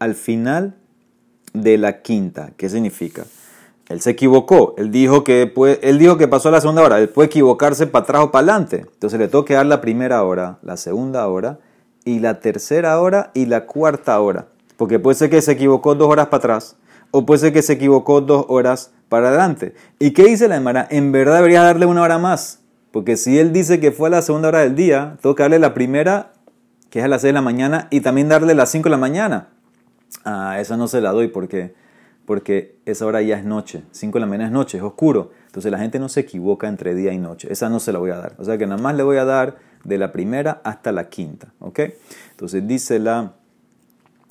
al 0.00 0.16
final 0.16 0.74
de 1.52 1.78
la 1.78 2.02
quinta. 2.02 2.50
¿Qué 2.56 2.68
significa? 2.68 3.24
Él 3.88 4.00
se 4.00 4.10
equivocó, 4.10 4.74
él 4.78 4.90
dijo 4.90 5.22
que, 5.22 5.52
él 5.82 5.98
dijo 5.98 6.16
que 6.16 6.26
pasó 6.26 6.50
la 6.50 6.60
segunda 6.60 6.82
hora, 6.82 6.98
él 6.98 7.08
puede 7.08 7.26
equivocarse 7.26 7.86
para 7.86 8.02
atrás 8.02 8.22
o 8.24 8.30
para 8.32 8.42
adelante. 8.42 8.86
Entonces 8.92 9.18
le 9.18 9.28
toca 9.28 9.54
dar 9.54 9.66
la 9.66 9.80
primera 9.80 10.24
hora, 10.24 10.58
la 10.62 10.76
segunda 10.76 11.26
hora, 11.28 11.60
y 12.04 12.20
la 12.20 12.40
tercera 12.40 13.00
hora 13.00 13.30
y 13.34 13.46
la 13.46 13.66
cuarta 13.66 14.18
hora. 14.20 14.46
Porque 14.76 14.98
puede 14.98 15.16
ser 15.16 15.30
que 15.30 15.40
se 15.40 15.52
equivocó 15.52 15.94
dos 15.94 16.08
horas 16.08 16.26
para 16.26 16.38
atrás, 16.38 16.76
o 17.10 17.24
puede 17.24 17.40
ser 17.40 17.52
que 17.52 17.62
se 17.62 17.74
equivocó 17.74 18.20
dos 18.20 18.44
horas 18.48 18.90
para 19.08 19.28
adelante. 19.28 19.74
¿Y 19.98 20.12
qué 20.12 20.24
dice 20.24 20.48
la 20.48 20.56
Emara? 20.56 20.86
En 20.90 21.12
verdad 21.12 21.36
debería 21.36 21.62
darle 21.62 21.86
una 21.86 22.02
hora 22.02 22.18
más. 22.18 22.60
Porque 22.90 23.16
si 23.16 23.38
él 23.38 23.52
dice 23.52 23.78
que 23.78 23.92
fue 23.92 24.08
a 24.08 24.12
la 24.12 24.22
segunda 24.22 24.48
hora 24.48 24.60
del 24.60 24.74
día, 24.74 25.16
toca 25.20 25.44
darle 25.44 25.58
la 25.58 25.74
primera, 25.74 26.32
que 26.90 27.00
es 27.00 27.04
a 27.04 27.08
las 27.08 27.22
6 27.22 27.30
de 27.30 27.34
la 27.34 27.42
mañana, 27.42 27.88
y 27.90 28.00
también 28.00 28.28
darle 28.28 28.54
las 28.54 28.70
5 28.70 28.84
de 28.84 28.90
la 28.90 28.96
mañana. 28.96 29.48
Ah, 30.24 30.58
esa 30.60 30.76
no 30.76 30.88
se 30.88 31.00
la 31.00 31.12
doy 31.12 31.28
porque, 31.28 31.74
porque 32.26 32.76
esa 32.84 33.06
hora 33.06 33.22
ya 33.22 33.38
es 33.38 33.44
noche. 33.44 33.82
5 33.92 34.18
de 34.18 34.20
la 34.20 34.26
mañana 34.26 34.46
es 34.46 34.52
noche, 34.52 34.78
es 34.78 34.84
oscuro. 34.84 35.30
Entonces 35.46 35.72
la 35.72 35.78
gente 35.78 35.98
no 35.98 36.08
se 36.08 36.20
equivoca 36.20 36.68
entre 36.68 36.94
día 36.94 37.12
y 37.12 37.18
noche. 37.18 37.48
Esa 37.50 37.68
no 37.68 37.80
se 37.80 37.92
la 37.92 37.98
voy 37.98 38.10
a 38.10 38.16
dar. 38.16 38.34
O 38.38 38.44
sea 38.44 38.58
que 38.58 38.66
nada 38.66 38.82
más 38.82 38.94
le 38.96 39.02
voy 39.02 39.16
a 39.16 39.24
dar 39.24 39.56
de 39.84 39.96
la 39.96 40.12
primera 40.12 40.60
hasta 40.64 40.92
la 40.92 41.08
quinta. 41.08 41.52
¿Ok? 41.60 41.80
Entonces 42.32 42.66
dice 42.66 42.98
la 42.98 43.32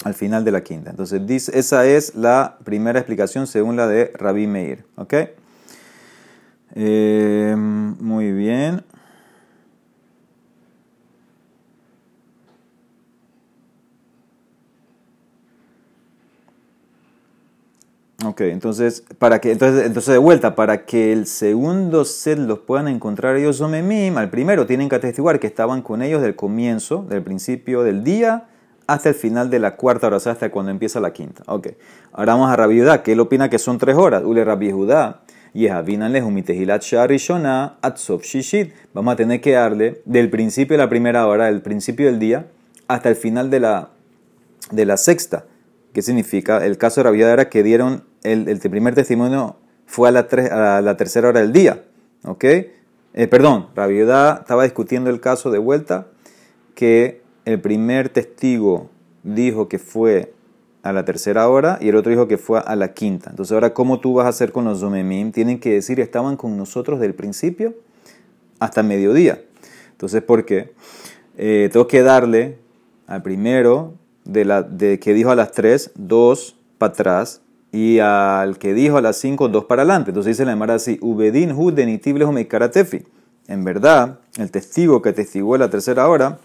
al 0.04 0.14
final 0.14 0.46
de 0.46 0.52
la 0.52 0.62
quinta. 0.62 0.92
Entonces, 0.92 1.26
dice, 1.26 1.58
esa 1.58 1.86
es 1.86 2.16
la 2.16 2.60
primera 2.64 3.00
explicación 3.00 3.48
según 3.48 3.76
la 3.76 3.88
de 3.88 4.12
Rabbi 4.14 4.46
Meir. 4.46 4.86
¿Ok? 4.98 5.14
Eh, 6.76 7.56
muy 7.58 8.32
bien. 8.32 8.84
Ok, 18.26 18.42
entonces, 18.42 19.04
para 19.20 19.40
que, 19.40 19.52
entonces, 19.52 19.86
entonces 19.86 20.12
de 20.12 20.18
vuelta, 20.18 20.56
para 20.56 20.86
que 20.86 21.14
el 21.14 21.28
segundo 21.28 22.06
set 22.06 22.40
los 22.40 22.60
puedan 22.60 22.88
encontrar 22.88 23.36
ellos 23.36 23.62
Omemim, 23.62 24.18
al 24.18 24.32
primero 24.32 24.66
tienen 24.66 24.90
que 24.90 24.96
atestiguar 24.96 25.40
que 25.40 25.46
estaban 25.46 25.84
con 25.84 26.02
ellos 26.02 26.24
del 26.24 26.36
comienzo, 26.36 27.06
del 27.08 27.22
principio 27.22 27.84
del 27.84 28.04
día, 28.04 28.48
hasta 28.88 29.10
el 29.10 29.16
final 29.16 29.50
de 29.50 29.60
la 29.60 29.76
cuarta 29.76 30.08
hora, 30.08 30.18
o 30.18 30.20
sea, 30.20 30.32
hasta 30.32 30.50
cuando 30.50 30.72
empieza 30.72 31.00
la 31.00 31.14
quinta. 31.14 31.44
Ok, 31.46 31.68
ahora 32.14 32.34
vamos 32.34 32.50
a 32.52 32.56
Rabbi 32.56 32.80
Judá, 32.80 33.04
que 33.04 33.12
él 33.14 33.20
opina 33.20 33.50
que 33.50 33.60
son 33.60 33.78
tres 33.78 33.96
horas. 33.96 34.24
Ule 34.24 34.44
Rabbi 34.44 34.72
Judá, 34.72 35.22
shishit. 38.22 38.74
Vamos 38.94 39.14
a 39.14 39.16
tener 39.16 39.42
que 39.42 39.52
darle 39.52 40.02
del 40.06 40.30
principio 40.30 40.78
de 40.78 40.84
la 40.84 40.90
primera 40.90 41.28
hora, 41.28 41.46
del 41.46 41.62
principio 41.62 42.08
del 42.08 42.20
día, 42.20 42.48
hasta 42.88 43.10
el 43.10 43.16
final 43.16 43.50
de 43.50 43.60
la, 43.60 43.90
de 44.72 44.86
la 44.86 44.98
sexta. 44.98 45.46
¿Qué 45.94 46.02
significa? 46.02 46.66
El 46.66 46.78
caso 46.78 47.00
de 47.00 47.06
Rabbi 47.06 47.22
era 47.22 47.48
que 47.48 47.64
dieron, 47.64 48.04
el, 48.32 48.60
primer 48.60 48.96
testimonio 48.96 49.58
fue 49.86 50.10
a 50.10 50.12
la, 50.12 50.98
tercera 50.98 51.30
hora 51.30 51.42
del 51.42 51.54
día. 51.54 51.84
¿Ok? 52.24 52.44
Eh, 52.44 53.28
perdón, 53.30 53.68
Rabbi 53.76 54.00
estaba 54.00 54.64
discutiendo 54.64 55.10
el 55.10 55.22
caso 55.22 55.52
de 55.52 55.60
vuelta 55.60 56.08
que 56.74 57.22
el 57.46 57.62
primer 57.62 58.10
testigo 58.10 58.90
dijo 59.24 59.70
que 59.70 59.80
fue 59.80 60.34
a 60.84 60.92
la 60.92 61.06
tercera 61.06 61.48
hora 61.50 61.78
y 61.82 61.90
el 61.90 61.96
otro 61.96 62.12
dijo 62.12 62.28
que 62.28 62.38
fue 62.38 62.60
a 62.64 62.76
la 62.76 62.94
quinta. 62.94 63.30
Entonces 63.30 63.54
ahora, 63.54 63.74
¿cómo 63.74 64.00
tú 64.00 64.14
vas 64.14 64.26
a 64.26 64.30
hacer 64.30 64.52
con 64.52 64.66
los 64.66 64.80
Zomemim? 64.80 65.32
Tienen 65.32 65.60
que 65.60 65.74
decir, 65.74 66.00
estaban 66.00 66.38
con 66.38 66.58
nosotros 66.58 67.00
del 67.00 67.16
principio 67.16 67.74
hasta 68.60 68.84
mediodía. 68.84 69.42
Entonces, 69.92 70.22
¿por 70.22 70.46
qué? 70.46 70.74
Eh, 71.38 71.70
tengo 71.72 71.88
que 71.88 72.02
darle 72.02 72.58
al 73.08 73.24
primero 73.24 73.94
de, 74.26 74.46
la, 74.46 74.62
de 74.62 75.00
que 75.00 75.14
dijo 75.14 75.32
a 75.32 75.36
las 75.36 75.52
tres, 75.52 75.92
dos 75.96 76.58
para 76.78 76.94
atrás, 76.94 77.42
y 77.76 78.00
al 78.00 78.58
que 78.58 78.74
dijo 78.74 78.96
a 78.96 79.02
las 79.02 79.18
cinco, 79.18 79.50
dos 79.50 79.66
para 79.66 79.82
adelante. 79.82 80.12
Entonces 80.12 80.38
dice 80.38 80.46
la 80.46 80.54
Emara 80.54 80.76
así, 80.76 80.98
Ubedin 81.02 81.52
hu 81.52 81.72
denitible 81.72 82.26
En 83.48 83.64
verdad, 83.66 84.20
el 84.38 84.50
testigo 84.50 85.02
que 85.02 85.12
testigó 85.12 85.58
la 85.58 85.70
tercera 85.70 86.08
hora 86.08 86.38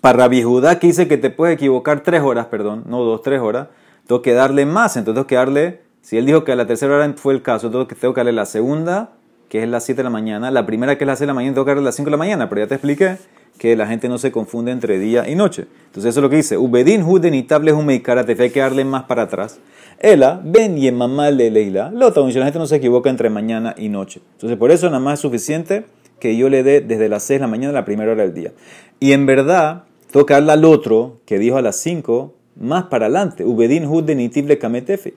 para 0.00 0.18
Rabbi 0.18 0.42
Judá 0.42 0.80
que 0.80 0.88
dice 0.88 1.06
que 1.06 1.16
te 1.16 1.30
puedes 1.30 1.54
equivocar 1.54 2.00
tres 2.00 2.22
horas, 2.22 2.46
perdón, 2.46 2.82
no 2.88 3.04
dos, 3.04 3.22
tres 3.22 3.40
horas, 3.40 3.68
tengo 4.08 4.20
que 4.20 4.32
darle 4.32 4.66
más, 4.66 4.96
entonces 4.96 5.14
tengo 5.14 5.28
que 5.28 5.36
darle, 5.36 5.80
si 6.00 6.18
él 6.18 6.26
dijo 6.26 6.42
que 6.42 6.50
a 6.50 6.56
la 6.56 6.66
tercera 6.66 6.96
hora 6.96 7.14
fue 7.16 7.34
el 7.34 7.42
caso, 7.42 7.70
que, 7.86 7.94
tengo 7.94 8.12
que 8.12 8.18
darle 8.18 8.32
la 8.32 8.46
segunda, 8.46 9.10
que 9.52 9.62
es 9.62 9.68
las 9.68 9.84
7 9.84 9.98
de 9.98 10.04
la 10.04 10.08
mañana, 10.08 10.50
la 10.50 10.64
primera 10.64 10.96
que 10.96 11.04
es 11.04 11.06
las 11.06 11.18
6 11.18 11.26
de 11.26 11.26
la 11.26 11.34
mañana, 11.34 11.52
tengo 11.52 11.66
que 11.66 11.74
las 11.74 11.94
5 11.94 12.06
de 12.06 12.10
la 12.12 12.16
mañana, 12.16 12.48
pero 12.48 12.62
ya 12.62 12.68
te 12.68 12.74
expliqué 12.76 13.18
que 13.58 13.76
la 13.76 13.86
gente 13.86 14.08
no 14.08 14.16
se 14.16 14.32
confunde 14.32 14.72
entre 14.72 14.98
día 14.98 15.28
y 15.28 15.34
noche. 15.34 15.66
Entonces 15.88 16.08
eso 16.08 16.20
es 16.20 16.22
lo 16.22 16.30
que 16.30 16.36
dice, 16.36 16.56
Ubedin 16.56 17.02
Juden 17.02 17.34
y 17.34 17.42
Table 17.42 17.74
Humeikara, 17.74 18.24
te 18.24 18.42
hay 18.42 18.48
que 18.48 18.60
darle 18.60 18.86
más 18.86 19.02
para 19.02 19.24
atrás. 19.24 19.60
Ela, 19.98 20.40
Ben 20.42 20.78
y 20.78 20.90
mamá 20.90 21.30
le 21.30 21.50
Leila, 21.50 21.90
la 21.92 22.10
gente 22.14 22.58
no 22.58 22.66
se 22.66 22.76
equivoca 22.76 23.10
entre 23.10 23.28
mañana 23.28 23.74
y 23.76 23.90
noche. 23.90 24.22
Entonces 24.36 24.56
por 24.56 24.70
eso 24.70 24.86
nada 24.86 25.00
más 25.00 25.18
es 25.18 25.20
suficiente 25.20 25.84
que 26.18 26.34
yo 26.34 26.48
le 26.48 26.62
dé 26.62 26.80
desde 26.80 27.10
las 27.10 27.22
6 27.24 27.40
de 27.40 27.40
la 27.42 27.46
mañana 27.46 27.74
la 27.74 27.84
primera 27.84 28.10
hora 28.12 28.22
del 28.22 28.32
día. 28.32 28.52
Y 29.00 29.12
en 29.12 29.26
verdad, 29.26 29.84
tengo 30.10 30.24
darle 30.24 30.52
al 30.52 30.64
otro 30.64 31.20
que 31.26 31.38
dijo 31.38 31.58
a 31.58 31.62
las 31.62 31.76
5 31.76 32.34
más 32.56 32.84
para 32.84 33.04
adelante. 33.04 33.44
Ubedin 33.44 33.84
Huden 33.84 34.18
y 34.18 34.30
Tible 34.30 34.56
Kametefe. 34.56 35.12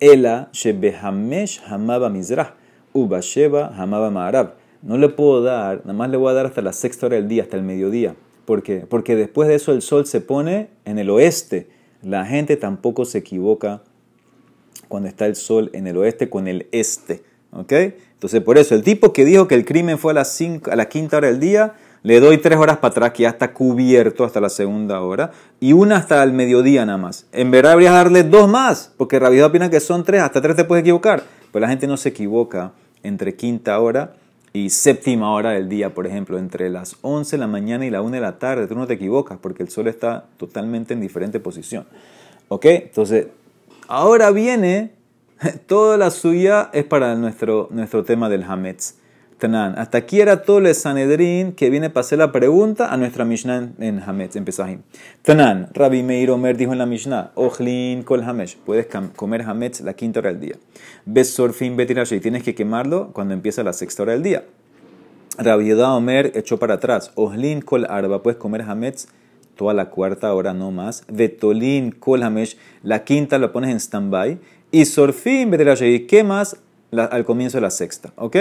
Ela 0.00 0.48
shebehamesh 0.52 1.62
hamaba 1.68 2.10
mizrah, 2.10 2.56
uba 2.96 3.20
sheba 3.20 3.72
hamaba 3.76 4.10
ma'arab. 4.10 4.54
No 4.82 4.96
le 4.98 5.08
puedo 5.08 5.42
dar, 5.42 5.80
nada 5.80 5.92
más 5.92 6.10
le 6.10 6.16
voy 6.16 6.30
a 6.30 6.34
dar 6.34 6.46
hasta 6.46 6.62
la 6.62 6.72
sexta 6.72 7.06
hora 7.06 7.16
del 7.16 7.28
día, 7.28 7.42
hasta 7.42 7.56
el 7.56 7.62
mediodía. 7.62 8.14
¿Por 8.44 8.62
qué? 8.62 8.86
Porque 8.88 9.16
después 9.16 9.48
de 9.48 9.56
eso 9.56 9.72
el 9.72 9.82
sol 9.82 10.06
se 10.06 10.20
pone 10.20 10.68
en 10.84 10.98
el 10.98 11.10
oeste. 11.10 11.68
La 12.02 12.24
gente 12.24 12.56
tampoco 12.56 13.04
se 13.04 13.18
equivoca 13.18 13.82
cuando 14.88 15.08
está 15.08 15.26
el 15.26 15.34
sol 15.34 15.70
en 15.72 15.86
el 15.86 15.96
oeste 15.96 16.30
con 16.30 16.46
el 16.46 16.68
este. 16.72 17.22
¿Ok? 17.52 17.72
Entonces, 17.72 18.40
por 18.42 18.58
eso, 18.58 18.74
el 18.74 18.82
tipo 18.82 19.12
que 19.12 19.24
dijo 19.24 19.48
que 19.48 19.54
el 19.54 19.64
crimen 19.64 19.98
fue 19.98 20.18
a, 20.18 20.24
cinco, 20.24 20.70
a 20.70 20.76
la 20.76 20.88
quinta 20.88 21.16
hora 21.16 21.28
del 21.28 21.40
día, 21.40 21.74
le 22.02 22.20
doy 22.20 22.38
tres 22.38 22.58
horas 22.58 22.76
para 22.76 22.92
atrás, 22.92 23.10
que 23.12 23.24
ya 23.24 23.30
está 23.30 23.52
cubierto 23.52 24.24
hasta 24.24 24.40
la 24.40 24.48
segunda 24.48 25.00
hora, 25.00 25.32
y 25.58 25.72
una 25.72 25.96
hasta 25.96 26.22
el 26.22 26.32
mediodía 26.32 26.86
nada 26.86 26.98
más. 26.98 27.26
En 27.32 27.50
verdad 27.50 27.72
habría 27.72 27.90
darle 27.90 28.22
dos 28.22 28.48
más, 28.48 28.92
porque 28.96 29.18
Rabida 29.18 29.46
opina 29.46 29.70
que 29.70 29.80
son 29.80 30.04
tres, 30.04 30.22
hasta 30.22 30.40
tres 30.40 30.54
te 30.54 30.64
puedes 30.64 30.82
equivocar. 30.82 31.24
Pero 31.52 31.62
la 31.62 31.68
gente 31.68 31.86
no 31.86 31.96
se 31.96 32.10
equivoca 32.10 32.72
entre 33.06 33.36
quinta 33.36 33.78
hora 33.80 34.14
y 34.52 34.70
séptima 34.70 35.32
hora 35.32 35.50
del 35.50 35.68
día, 35.68 35.94
por 35.94 36.06
ejemplo, 36.06 36.38
entre 36.38 36.70
las 36.70 36.96
11 37.02 37.36
de 37.36 37.40
la 37.40 37.46
mañana 37.46 37.84
y 37.84 37.90
la 37.90 38.00
1 38.00 38.12
de 38.12 38.20
la 38.20 38.38
tarde. 38.38 38.66
Tú 38.66 38.74
no 38.74 38.86
te 38.86 38.94
equivocas, 38.94 39.38
porque 39.40 39.62
el 39.62 39.68
sol 39.68 39.86
está 39.86 40.24
totalmente 40.38 40.94
en 40.94 41.00
diferente 41.00 41.40
posición. 41.40 41.86
¿Ok? 42.48 42.64
Entonces, 42.64 43.26
ahora 43.86 44.30
viene, 44.30 44.92
toda 45.66 45.96
la 45.98 46.10
suya 46.10 46.70
es 46.72 46.84
para 46.84 47.14
nuestro, 47.16 47.68
nuestro 47.70 48.04
tema 48.04 48.28
del 48.28 48.44
Hametz. 48.44 48.94
Tanan. 49.38 49.78
Hasta 49.78 49.98
aquí 49.98 50.20
era 50.20 50.42
todo 50.42 50.58
el 50.58 50.74
Sanedrín 50.74 51.52
que 51.52 51.68
viene 51.68 51.90
para 51.90 52.00
hacer 52.00 52.18
la 52.18 52.32
pregunta 52.32 52.92
a 52.92 52.96
nuestra 52.96 53.24
Mishnah 53.24 53.72
en 53.78 54.00
Hametz, 54.00 54.36
en 54.36 54.44
Pesahim. 54.44 54.80
Tanan, 55.22 55.68
Rabbi 55.74 56.02
Meir 56.02 56.30
Omer 56.30 56.56
dijo 56.56 56.72
en 56.72 56.78
la 56.78 56.86
Mishnah, 56.86 57.32
Ochlin 57.34 58.02
kol 58.02 58.22
Hamesh, 58.22 58.56
puedes 58.56 58.86
comer 59.14 59.42
Hametz 59.42 59.82
la 59.82 59.94
quinta 59.94 60.20
hora 60.20 60.30
del 60.30 60.40
día. 60.40 60.54
Besorfin 61.04 61.76
y 61.78 62.20
tienes 62.20 62.42
que 62.42 62.54
quemarlo 62.54 63.12
cuando 63.12 63.34
empieza 63.34 63.62
la 63.62 63.74
sexta 63.74 64.04
hora 64.04 64.12
del 64.12 64.22
día. 64.22 64.44
Rabbi 65.38 65.72
Omer 65.72 66.32
echó 66.34 66.58
para 66.58 66.74
atrás, 66.74 67.12
Ochlin 67.14 67.60
kol 67.60 67.86
Arba, 67.90 68.22
puedes 68.22 68.38
comer 68.38 68.62
Hametz 68.62 69.08
toda 69.56 69.74
la 69.74 69.90
cuarta 69.90 70.32
hora 70.32 70.54
no 70.54 70.70
más. 70.70 71.04
Vetolin 71.08 71.90
kol 71.90 72.22
Hamesh, 72.22 72.56
la 72.82 73.04
quinta 73.04 73.38
la 73.38 73.52
pones 73.52 73.70
en 73.70 73.80
stand-by. 73.80 74.38
Y 74.70 74.84
Sorfin 74.84 75.54
y 75.54 76.00
quemas 76.06 76.56
al 76.92 77.24
comienzo 77.24 77.58
de 77.58 77.62
la 77.62 77.70
sexta, 77.70 78.12
¿ok? 78.16 78.36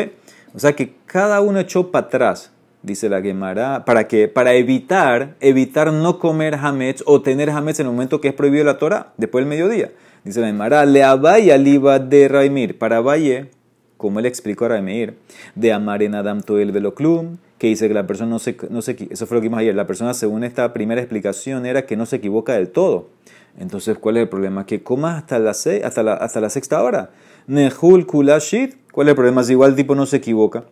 O 0.55 0.59
sea 0.59 0.73
que 0.73 0.93
cada 1.05 1.41
uno 1.41 1.59
echó 1.59 1.91
para 1.91 2.07
atrás, 2.07 2.51
dice 2.81 3.09
la 3.09 3.21
Gemara, 3.21 3.83
¿para 3.83 4.07
qué? 4.07 4.29
Para 4.29 4.53
evitar, 4.53 5.35
evitar 5.41 5.91
no 5.91 6.17
comer 6.17 6.55
hametz 6.55 7.03
o 7.05 7.21
tener 7.21 7.49
hametz 7.49 7.81
en 7.81 7.87
el 7.87 7.91
momento 7.91 8.21
que 8.21 8.29
es 8.29 8.33
prohibido 8.33 8.63
la 8.63 8.77
Torah, 8.77 9.13
después 9.17 9.43
del 9.43 9.49
mediodía. 9.49 9.91
Dice 10.23 10.39
la 10.39 10.47
Gemara, 10.47 10.85
le 10.85 11.03
abaya 11.03 11.57
liba 11.57 11.99
de 11.99 12.29
Raimir, 12.29 12.77
para 12.77 13.01
Valle, 13.01 13.49
como 13.97 14.19
él 14.19 14.25
explicó 14.25 14.65
a 14.65 14.69
Raimir, 14.69 15.17
de 15.55 15.73
amar 15.73 16.01
en 16.03 16.15
Adam 16.15 16.41
Toel 16.41 16.71
Veloclum, 16.71 17.37
que 17.57 17.67
dice 17.67 17.89
que 17.89 17.93
la 17.93 18.07
persona 18.07 18.29
no 18.29 18.39
se, 18.39 18.55
no 18.69 18.81
se, 18.81 18.95
eso 19.09 19.27
fue 19.27 19.35
lo 19.35 19.41
que 19.41 19.47
vimos 19.49 19.59
ayer, 19.59 19.75
la 19.75 19.87
persona 19.87 20.13
según 20.13 20.45
esta 20.45 20.71
primera 20.71 21.01
explicación 21.01 21.65
era 21.65 21.85
que 21.85 21.97
no 21.97 22.05
se 22.05 22.15
equivoca 22.15 22.53
del 22.53 22.69
todo. 22.69 23.09
Entonces, 23.57 23.97
¿cuál 23.97 24.17
es 24.17 24.23
el 24.23 24.29
problema? 24.29 24.65
Que 24.65 24.83
comas 24.83 25.17
hasta 25.17 25.39
la, 25.39 25.51
hasta 25.51 26.03
la, 26.03 26.13
hasta 26.13 26.41
la 26.41 26.49
sexta 26.49 26.81
hora. 26.83 27.11
Nehul 27.47 28.05
kulashit. 28.05 28.75
¿Cuál 28.95 29.09
es 29.09 29.11
el 29.11 29.15
problema? 29.17 29.43
Si 29.43 29.51
igual 29.51 29.71
el 29.71 29.75
tipo 29.75 29.93
no 29.93 30.05
se 30.05 30.15
equivoca. 30.15 30.63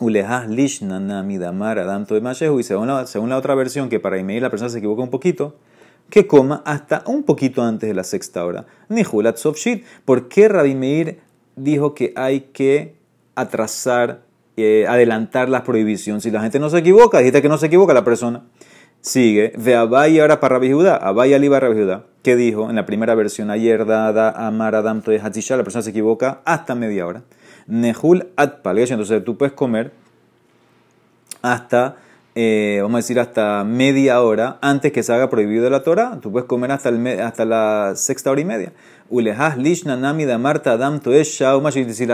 Ulehah 0.00 0.48
lishna 0.48 0.98
namidamar 0.98 1.78
adam 1.78 2.04
de 2.04 2.56
Y 2.58 2.62
según 2.64 2.88
la, 2.88 3.36
otra 3.36 3.54
versión, 3.54 3.88
que 3.88 4.00
para 4.00 4.18
email 4.18 4.42
la 4.42 4.50
persona 4.50 4.70
se 4.70 4.78
equivoca 4.78 5.02
un 5.02 5.10
poquito, 5.10 5.54
que 6.10 6.26
coma 6.26 6.62
hasta 6.66 7.04
un 7.06 7.22
poquito 7.22 7.62
antes 7.62 7.88
de 7.88 7.94
la 7.94 8.02
sexta 8.02 8.44
hora. 8.44 8.66
Nihulat 8.88 9.36
sofshit. 9.36 9.84
¿Por 10.04 10.26
qué 10.26 10.48
Rabbi 10.48 10.74
Meir 10.74 11.20
dijo 11.54 11.94
que 11.94 12.12
hay 12.16 12.40
que 12.52 12.96
atrasar, 13.36 14.22
eh, 14.56 14.86
adelantar 14.88 15.48
la 15.48 15.62
prohibición? 15.62 16.20
Si 16.20 16.32
la 16.32 16.40
gente 16.40 16.58
no 16.58 16.70
se 16.70 16.78
equivoca, 16.78 17.18
dijiste 17.18 17.40
que 17.40 17.48
no 17.48 17.58
se 17.58 17.66
equivoca 17.66 17.94
la 17.94 18.02
persona. 18.02 18.42
Sigue, 19.00 19.52
ve 19.56 19.76
Abai 19.76 20.18
ahora 20.18 20.40
para 20.40 20.56
Rabbi 20.56 20.72
Judá, 20.72 20.96
Abai 20.96 21.32
aliba 21.32 21.60
Rabbi 21.60 21.80
Judá, 21.80 22.04
que 22.22 22.34
dijo 22.34 22.68
en 22.68 22.76
la 22.76 22.84
primera 22.84 23.14
versión, 23.14 23.50
ayer 23.50 23.86
dada 23.86 24.30
amar 24.30 24.74
adam 24.74 25.02
de 25.02 25.20
hatzisha, 25.20 25.56
la 25.56 25.62
persona 25.62 25.82
se 25.82 25.90
equivoca 25.90 26.40
hasta 26.44 26.74
media 26.74 27.06
hora. 27.06 27.22
Nehul 27.68 28.28
atpal, 28.36 28.78
entonces 28.78 29.24
tú 29.24 29.36
puedes 29.36 29.52
comer 29.52 29.92
hasta, 31.42 31.96
eh, 32.34 32.80
vamos 32.82 32.96
a 32.96 32.98
decir, 32.98 33.20
hasta 33.20 33.62
media 33.62 34.20
hora 34.20 34.58
antes 34.62 34.90
que 34.90 35.04
se 35.04 35.12
haga 35.12 35.30
prohibido 35.30 35.62
de 35.62 35.70
la 35.70 35.84
Torah, 35.84 36.18
tú 36.20 36.32
puedes 36.32 36.48
comer 36.48 36.72
hasta, 36.72 36.90
hasta 37.24 37.44
la 37.44 37.92
sexta 37.94 38.32
hora 38.32 38.40
y 38.40 38.44
media. 38.44 38.72
Ulehas 39.10 39.56
lishna 39.56 39.96
nami 39.96 40.26
marta 40.26 40.72
adam 40.72 41.00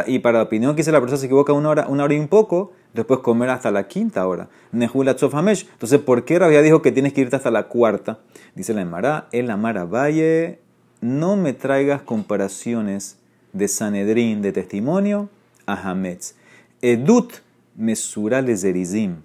y 0.07 0.19
para 0.19 0.39
la 0.39 0.45
opinión 0.45 0.77
que 0.77 0.85
si 0.85 0.91
la 0.91 1.01
persona 1.01 1.19
se 1.19 1.27
equivoca 1.27 1.55
una 1.55 1.71
hora, 1.71 1.87
una 1.89 2.05
hora 2.05 2.15
y 2.15 2.19
un 2.19 2.29
poco, 2.29 2.73
después 2.95 3.21
comer 3.21 3.51
hasta 3.51 3.71
la 3.71 3.87
quinta 3.87 4.27
hora. 4.27 4.49
Nehula 4.73 5.17
Hamesh. 5.33 5.69
Entonces, 5.73 6.01
¿por 6.01 6.25
qué 6.25 6.39
Rabia 6.39 6.63
dijo 6.63 6.81
que 6.81 6.93
tienes 6.93 7.13
que 7.13 7.21
irte 7.21 7.37
hasta 7.37 7.51
la 7.51 7.65
cuarta? 7.69 8.21
Dice 8.55 8.73
la 8.73 8.83
Emara, 8.83 9.29
el 9.33 9.51
Amara 9.51 9.85
Valle, 9.85 10.61
no 11.01 11.37
me 11.37 11.53
traigas 11.53 12.03
comparaciones 12.03 13.19
de 13.53 13.69
Sanedrín, 13.69 14.41
de 14.41 14.53
testimonio, 14.53 15.29
a 15.67 15.91
Hametz. 15.91 16.35
Edut 16.81 17.33
mesura 17.77 18.41
le 18.41 18.57
zerizim. 18.57 19.17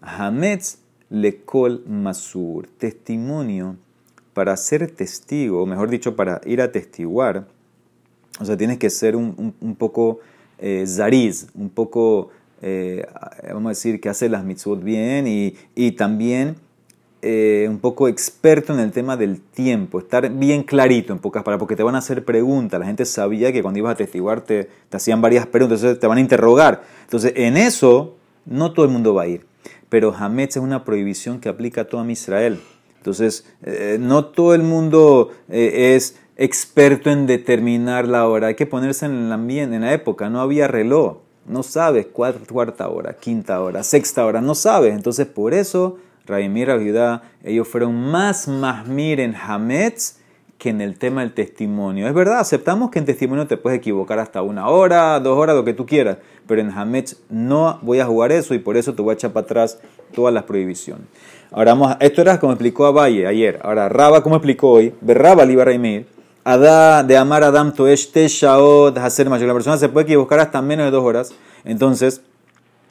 Hametz 0.00 0.78
le 1.10 1.42
kol 1.44 1.82
masur. 1.86 2.68
Testimonio 2.78 3.76
para 4.34 4.56
ser 4.56 4.90
testigo, 4.90 5.62
o 5.62 5.66
mejor 5.66 5.88
dicho, 5.88 6.14
para 6.14 6.40
ir 6.44 6.60
a 6.60 6.70
testiguar. 6.70 7.46
O 8.38 8.44
sea, 8.44 8.56
tienes 8.56 8.78
que 8.78 8.90
ser 8.90 9.16
un, 9.16 9.54
un, 9.60 9.76
poco 9.76 10.20
eh, 10.58 10.84
zariz, 10.86 11.48
un 11.54 11.70
poco 11.70 12.30
eh, 12.68 13.06
vamos 13.52 13.66
a 13.66 13.68
decir, 13.70 14.00
que 14.00 14.08
hace 14.08 14.28
las 14.28 14.44
mitzvot 14.44 14.82
bien 14.82 15.26
y, 15.26 15.54
y 15.74 15.92
también 15.92 16.56
eh, 17.22 17.66
un 17.68 17.78
poco 17.78 18.08
experto 18.08 18.74
en 18.74 18.78
el 18.78 18.92
tema 18.92 19.16
del 19.16 19.40
tiempo, 19.40 19.98
estar 19.98 20.30
bien 20.30 20.62
clarito 20.62 21.12
en 21.12 21.18
pocas 21.18 21.42
palabras, 21.42 21.60
porque 21.60 21.74
te 21.74 21.82
van 21.82 21.94
a 21.94 21.98
hacer 21.98 22.24
preguntas. 22.24 22.78
La 22.78 22.86
gente 22.86 23.04
sabía 23.04 23.52
que 23.52 23.62
cuando 23.62 23.78
ibas 23.78 23.94
a 23.94 23.96
testiguar 23.96 24.42
te, 24.42 24.68
hacían 24.92 25.20
varias 25.22 25.46
preguntas, 25.46 25.80
entonces 25.80 25.98
te 25.98 26.06
van 26.06 26.18
a 26.18 26.20
interrogar. 26.20 26.82
Entonces, 27.02 27.32
en 27.34 27.56
eso 27.56 28.16
no 28.44 28.72
todo 28.72 28.84
el 28.84 28.92
mundo 28.92 29.14
va 29.14 29.22
a 29.22 29.26
ir, 29.28 29.46
pero 29.88 30.14
Hametz 30.14 30.56
es 30.56 30.62
una 30.62 30.84
prohibición 30.84 31.40
que 31.40 31.48
aplica 31.48 31.80
a 31.82 31.84
toda 31.86 32.08
Israel. 32.10 32.60
Entonces, 32.98 33.46
eh, 33.62 33.96
no 34.00 34.26
todo 34.26 34.54
el 34.54 34.62
mundo 34.62 35.32
es 35.48 36.16
experto 36.36 37.10
en 37.10 37.26
determinar 37.26 38.06
la 38.06 38.28
hora, 38.28 38.48
hay 38.48 38.54
que 38.56 38.66
ponerse 38.66 39.06
en 39.06 39.26
el 39.26 39.32
ambiente, 39.32 39.74
en 39.74 39.82
la 39.82 39.92
época, 39.94 40.28
no 40.28 40.40
había 40.40 40.68
reloj. 40.68 41.25
No 41.48 41.62
sabes 41.62 42.06
cuarta 42.06 42.88
hora, 42.88 43.14
quinta 43.14 43.60
hora, 43.60 43.82
sexta 43.82 44.26
hora, 44.26 44.40
no 44.40 44.54
sabes. 44.54 44.94
Entonces, 44.94 45.26
por 45.26 45.54
eso, 45.54 45.98
Raimir 46.26 46.70
Judá, 46.70 47.22
ellos 47.44 47.68
fueron 47.68 48.10
más 48.10 48.48
mahmir 48.48 49.20
en 49.20 49.34
Hametz 49.34 50.16
que 50.58 50.70
en 50.70 50.80
el 50.80 50.98
tema 50.98 51.20
del 51.20 51.32
testimonio. 51.32 52.08
Es 52.08 52.14
verdad, 52.14 52.40
aceptamos 52.40 52.90
que 52.90 52.98
en 52.98 53.04
testimonio 53.04 53.46
te 53.46 53.56
puedes 53.56 53.78
equivocar 53.78 54.18
hasta 54.18 54.42
una 54.42 54.68
hora, 54.68 55.20
dos 55.20 55.38
horas, 55.38 55.54
lo 55.54 55.64
que 55.64 55.74
tú 55.74 55.86
quieras, 55.86 56.18
pero 56.46 56.60
en 56.60 56.70
Hametz 56.70 57.16
no 57.28 57.78
voy 57.82 58.00
a 58.00 58.06
jugar 58.06 58.32
eso 58.32 58.54
y 58.54 58.58
por 58.58 58.76
eso 58.76 58.94
te 58.94 59.02
voy 59.02 59.12
a 59.12 59.14
echar 59.14 59.32
para 59.32 59.44
atrás 59.44 59.78
todas 60.14 60.32
las 60.32 60.44
prohibiciones. 60.44 61.06
Ahora 61.50 61.74
vamos, 61.74 61.96
esto 62.00 62.22
era 62.22 62.40
como 62.40 62.52
explicó 62.52 62.86
a 62.86 62.90
Valle 62.90 63.26
ayer. 63.26 63.60
Ahora, 63.62 63.88
Raba, 63.88 64.22
como 64.22 64.36
explicó 64.36 64.70
hoy, 64.70 64.94
Berraba 65.00 65.44
Liba 65.44 65.64
Raimir, 65.64 66.06
Adá 66.48 67.02
de 67.02 67.16
amar 67.16 67.42
Adam 67.42 67.72
toesh 67.72 68.12
te 68.12 68.28
shaot 68.28 68.96
hacer 68.98 69.28
mayor. 69.28 69.48
La 69.48 69.52
persona 69.52 69.78
se 69.78 69.88
puede 69.88 70.04
equivocar 70.04 70.38
hasta 70.38 70.62
menos 70.62 70.86
de 70.86 70.92
dos 70.92 71.02
horas. 71.02 71.34
Entonces, 71.64 72.22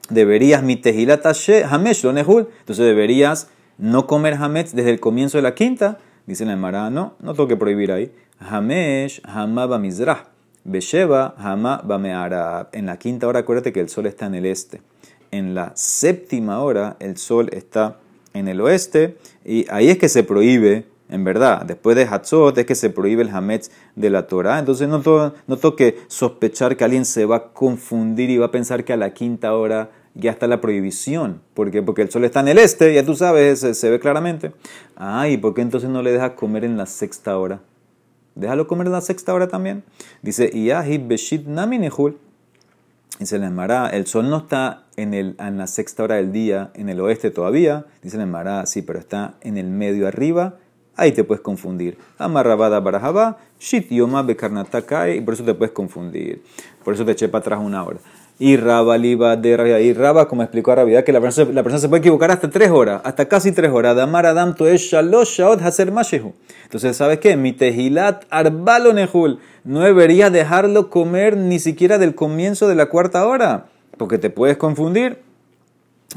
deberías 0.09 0.61
mi 0.61 0.81
hamesh 0.83 2.03
lo 2.03 2.11
nehul. 2.11 2.49
Entonces, 2.59 2.85
deberías 2.85 3.47
no 3.77 4.07
comer 4.07 4.33
hametz 4.33 4.73
desde 4.73 4.89
el 4.89 4.99
comienzo 4.99 5.37
de 5.37 5.43
la 5.43 5.55
quinta. 5.55 5.99
Dice 6.25 6.43
la 6.43 6.51
Emara, 6.51 6.89
no, 6.89 7.13
no 7.21 7.31
tengo 7.31 7.47
que 7.47 7.55
prohibir 7.55 7.93
ahí. 7.93 8.11
Hamesh 8.39 9.21
hama 9.23 9.79
mizrah. 9.79 10.25
Besheva 10.65 11.33
hama 11.37 11.81
bameara. 11.81 12.67
En 12.73 12.87
la 12.87 12.99
quinta 12.99 13.25
hora, 13.25 13.39
acuérdate 13.39 13.71
que 13.71 13.79
el 13.79 13.87
sol 13.87 14.05
está 14.05 14.25
en 14.25 14.35
el 14.35 14.47
este. 14.47 14.81
En 15.31 15.55
la 15.55 15.71
séptima 15.75 16.59
hora, 16.59 16.97
el 16.99 17.15
sol 17.15 17.49
está 17.53 17.99
en 18.33 18.49
el 18.49 18.59
oeste. 18.59 19.17
Y 19.45 19.65
ahí 19.69 19.87
es 19.87 19.97
que 19.97 20.09
se 20.09 20.23
prohíbe 20.23 20.87
en 21.07 21.23
verdad, 21.23 21.65
después 21.65 21.95
de 21.95 22.03
Hatzot 22.03 22.57
es 22.57 22.65
que 22.65 22.73
se 22.73 22.89
prohíbe 22.89 23.21
el 23.21 23.29
Hametz 23.29 23.69
de 23.95 24.09
la 24.09 24.25
Torah. 24.25 24.57
Entonces 24.57 24.87
no, 24.87 25.01
tengo 25.01 25.75
que 25.75 25.99
sospechar 26.07 26.75
que 26.77 26.83
alguien 26.83 27.05
se 27.05 27.25
va 27.25 27.35
a 27.35 27.43
confundir 27.53 28.29
y 28.31 28.37
va 28.37 28.47
a 28.47 28.51
pensar 28.51 28.83
que 28.83 28.93
a 28.93 28.97
la 28.97 29.13
quinta 29.13 29.53
hora 29.53 29.91
ya 30.15 30.31
está 30.31 30.47
la 30.47 30.61
prohibición. 30.61 31.41
¿Por 31.53 31.69
qué? 31.69 31.83
Porque 31.83 32.01
el 32.01 32.09
sol 32.09 32.23
está 32.23 32.39
en 32.39 32.47
el 32.47 32.57
este, 32.57 32.93
ya 32.93 33.05
tú 33.05 33.15
sabes, 33.15 33.59
se, 33.59 33.89
ve 33.89 33.99
claramente. 33.99 34.53
Ah, 34.95 35.27
¿y 35.27 35.37
por 35.37 35.53
qué 35.53 35.61
entonces 35.61 35.89
no 35.89 36.01
le 36.01 36.11
dejas 36.11 36.31
comer 36.31 36.63
en 36.63 36.75
la 36.75 36.87
sexta 36.87 37.37
hora? 37.37 37.61
Déjalo 38.33 38.67
comer 38.67 38.87
en 38.87 38.93
la 38.93 39.01
sexta 39.01 39.33
hora 39.33 39.47
también. 39.47 39.83
Dice, 40.23 40.51
Beshit 41.05 41.45
Naminehul. 41.45 42.17
Dice 43.19 43.37
el 43.37 43.49
Mará, 43.51 43.87
el 43.89 44.07
sol 44.07 44.29
no 44.29 44.39
está 44.39 44.83
en, 44.97 45.13
el, 45.13 45.37
en 45.39 45.57
la 45.57 45.67
sexta 45.67 46.03
hora 46.03 46.15
del 46.15 46.33
día 46.33 46.71
en 46.73 46.89
el 46.89 46.99
oeste 46.99 47.31
todavía. 47.31 47.85
Dice 48.01 48.17
el 48.17 48.27
Mará, 48.27 48.65
sí, 48.65 48.81
pero 48.81 48.99
está 48.99 49.35
en 49.41 49.57
el 49.57 49.67
medio 49.67 50.07
arriba 50.07 50.57
ahí 50.95 51.12
te 51.12 51.23
puedes 51.23 51.41
confundir. 51.41 51.97
Amarrabada 52.17 52.79
barajaba, 52.79 53.38
shit 53.60 53.89
yoma 53.89 54.23
bekarnatakai, 54.23 55.17
y 55.17 55.21
por 55.21 55.34
eso 55.34 55.43
te 55.43 55.53
puedes 55.53 55.73
confundir. 55.73 56.41
Por 56.84 56.93
eso 56.93 57.05
te 57.05 57.12
eché 57.12 57.27
para 57.27 57.41
atrás 57.41 57.60
una 57.62 57.84
hora. 57.84 57.99
Y 58.38 58.58
Raba 58.58 58.97
liba 58.97 59.38
de 59.38 59.55
Rabia. 59.55 59.79
Y 59.79 59.93
Raba, 59.93 60.27
como 60.27 60.43
explicó 60.43 60.73
a 60.73 61.03
que 61.03 61.13
la 61.13 61.21
persona, 61.21 61.51
la 61.53 61.63
persona 61.63 61.79
se 61.79 61.88
puede 61.88 62.01
equivocar 62.01 62.31
hasta 62.31 62.49
tres 62.49 62.69
horas, 62.69 63.01
hasta 63.05 63.25
casi 63.27 63.53
tres 63.53 63.71
horas. 63.71 63.95
Damar 63.95 64.25
Adam 64.25 64.53
es 64.60 64.81
shalosh 64.81 65.38
shaot 65.38 65.62
hacer 65.62 65.91
mashehu. 65.91 66.34
Entonces, 66.63 66.97
¿sabes 66.97 67.19
qué? 67.19 67.38
Mi 67.38 67.53
tejilat 67.53 68.25
arbalo 68.29 68.91
nehul. 68.91 69.39
No 69.63 69.79
debería 69.79 70.29
dejarlo 70.29 70.89
comer 70.89 71.38
ni 71.38 71.60
siquiera 71.60 71.97
del 71.97 72.13
comienzo 72.13 72.67
de 72.67 72.75
la 72.75 72.88
cuarta 72.88 73.25
hora, 73.25 73.67
porque 73.97 74.17
te 74.17 74.29
puedes 74.29 74.58
confundir. 74.58 75.23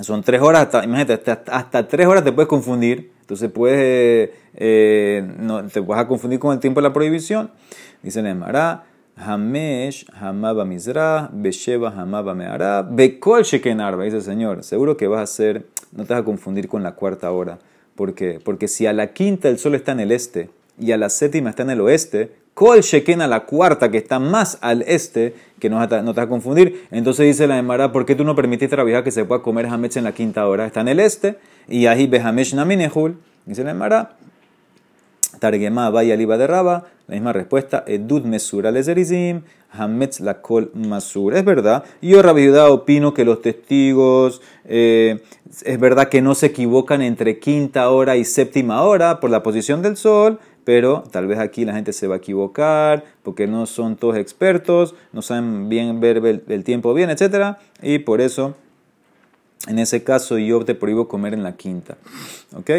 Son 0.01 0.23
tres 0.23 0.41
horas, 0.43 0.62
hasta, 0.62 0.85
imagínate, 0.85 1.31
hasta, 1.31 1.88
tres 1.88 2.07
horas 2.07 2.25
te 2.25 2.33
puedes 2.33 2.49
confundir. 2.49 3.12
Entonces 3.29 3.51
puedes, 3.51 4.31
eh, 4.55 5.23
no, 5.38 5.62
te 5.67 5.81
vas 5.81 6.01
a 6.01 6.09
confundir 6.09 6.38
con 6.38 6.55
el 6.55 6.61
tiempo 6.61 6.81
de 6.81 6.88
la 6.88 6.95
prohibición. 6.95 7.51
Dice 8.03 8.23
Nemara, 8.23 8.87
Hamesh, 9.17 10.07
Hamaba 10.19 10.64
Mizra, 10.64 11.29
Besheba, 11.31 11.91
Hamaba 11.91 12.35
Meara, 12.35 12.81
Bekol 12.91 13.43
Shekenarba. 13.43 14.05
Dice 14.05 14.17
el 14.17 14.23
Señor, 14.23 14.64
seguro 14.64 14.97
que 14.97 15.09
vas 15.09 15.21
a 15.21 15.23
hacer, 15.25 15.67
no 15.93 16.07
te 16.07 16.14
vas 16.14 16.23
a 16.23 16.25
confundir 16.25 16.69
con 16.69 16.83
la 16.83 16.93
cuarta 16.93 17.31
hora. 17.31 17.59
¿Por 17.97 18.14
qué? 18.14 18.41
Porque 18.43 18.67
si 18.67 18.87
a 18.87 18.95
la 18.95 19.12
quinta 19.12 19.51
el 19.51 19.59
sol 19.59 19.75
está 19.75 19.93
en 19.93 20.01
el 20.01 20.11
este 20.11 20.49
y 20.81 20.93
a 20.93 20.97
la 20.97 21.11
séptima 21.11 21.51
está 21.51 21.64
en 21.64 21.71
el 21.71 21.83
oeste, 21.83 22.33
Kol 22.59 22.81
Sheken 22.81 23.23
a 23.23 23.29
la 23.29 23.44
cuarta, 23.44 23.88
que 23.88 23.99
está 23.99 24.18
más 24.18 24.59
al 24.62 24.83
este, 24.88 25.33
que 25.61 25.71
no, 25.71 25.87
te 25.87 26.03
vas 26.03 26.18
a 26.18 26.29
confundir. 26.29 26.88
Entonces 26.90 27.27
dice 27.27 27.47
la 27.47 27.57
Emara, 27.57 27.92
¿por 27.92 28.05
qué 28.05 28.16
tú 28.16 28.25
no 28.25 28.35
permitiste 28.35 28.75
a 28.75 28.83
la 28.83 29.05
que 29.05 29.12
se 29.12 29.25
pueda 29.25 29.42
comer 29.42 29.66
Hametz 29.66 29.97
en 29.97 30.03
la 30.03 30.11
quinta 30.11 30.44
hora? 30.44 30.66
Está 30.66 30.81
en 30.81 30.88
el 30.88 30.99
este, 30.99 31.38
y 31.68 31.87
ahí 31.87 32.09
Behamesh 32.09 32.57
Naminehul. 32.57 33.16
Dice 33.47 33.62
la 33.62 33.71
Emara, 33.71 34.16
Targema 35.38 35.88
vaya 35.90 36.16
liba 36.16 36.37
de 36.37 36.49
Raba, 36.49 36.87
la 37.07 37.14
misma 37.14 37.33
respuesta, 37.33 37.85
Edud 37.87 38.25
Mesura 38.25 38.73
Lezerizim, 38.73 39.42
Hametz 39.71 40.18
la 40.18 40.42
Kol 40.42 40.73
Masur. 40.75 41.37
Es 41.37 41.44
verdad, 41.44 41.85
yo 42.03 42.21
Rabiudá 42.23 42.73
opino 42.73 43.14
que 43.14 43.25
los 43.25 43.40
testigos, 43.40 44.42
eh, 44.64 45.23
es 45.64 45.79
verdad 45.79 46.09
que 46.09 46.23
no 46.23 46.35
se 46.35 46.47
equivocan 46.47 47.03
entre 47.03 47.38
quinta 47.38 47.88
hora 47.90 48.16
y 48.16 48.25
séptima 48.25 48.83
hora 48.83 49.21
por 49.21 49.31
la 49.31 49.44
posición 49.44 49.81
del 49.81 49.97
sol, 49.97 50.40
pero 50.68 51.02
tal 51.11 51.26
vez 51.26 51.38
aquí 51.38 51.64
la 51.64 51.72
gente 51.72 51.94
se 51.94 52.07
va 52.09 52.16
a 52.16 52.18
equivocar 52.18 53.02
porque 53.22 53.46
no 53.46 53.64
son 53.64 53.96
todos 53.96 54.18
expertos, 54.18 54.94
no 55.14 55.22
saben 55.22 55.70
bien 55.70 55.98
ver 55.98 56.18
el, 56.18 56.62
tiempo 56.62 56.92
bien, 56.92 57.09
etc. 57.09 57.57
Y 57.81 58.00
por 58.00 58.20
eso, 58.20 58.54
en 59.66 59.78
ese 59.78 60.04
caso, 60.04 60.37
yo 60.37 60.62
te 60.66 60.74
prohíbo 60.74 61.09
comer 61.09 61.33
en 61.33 61.42
la 61.42 61.57
quinta. 61.57 61.96
¿Ok? 62.54 62.70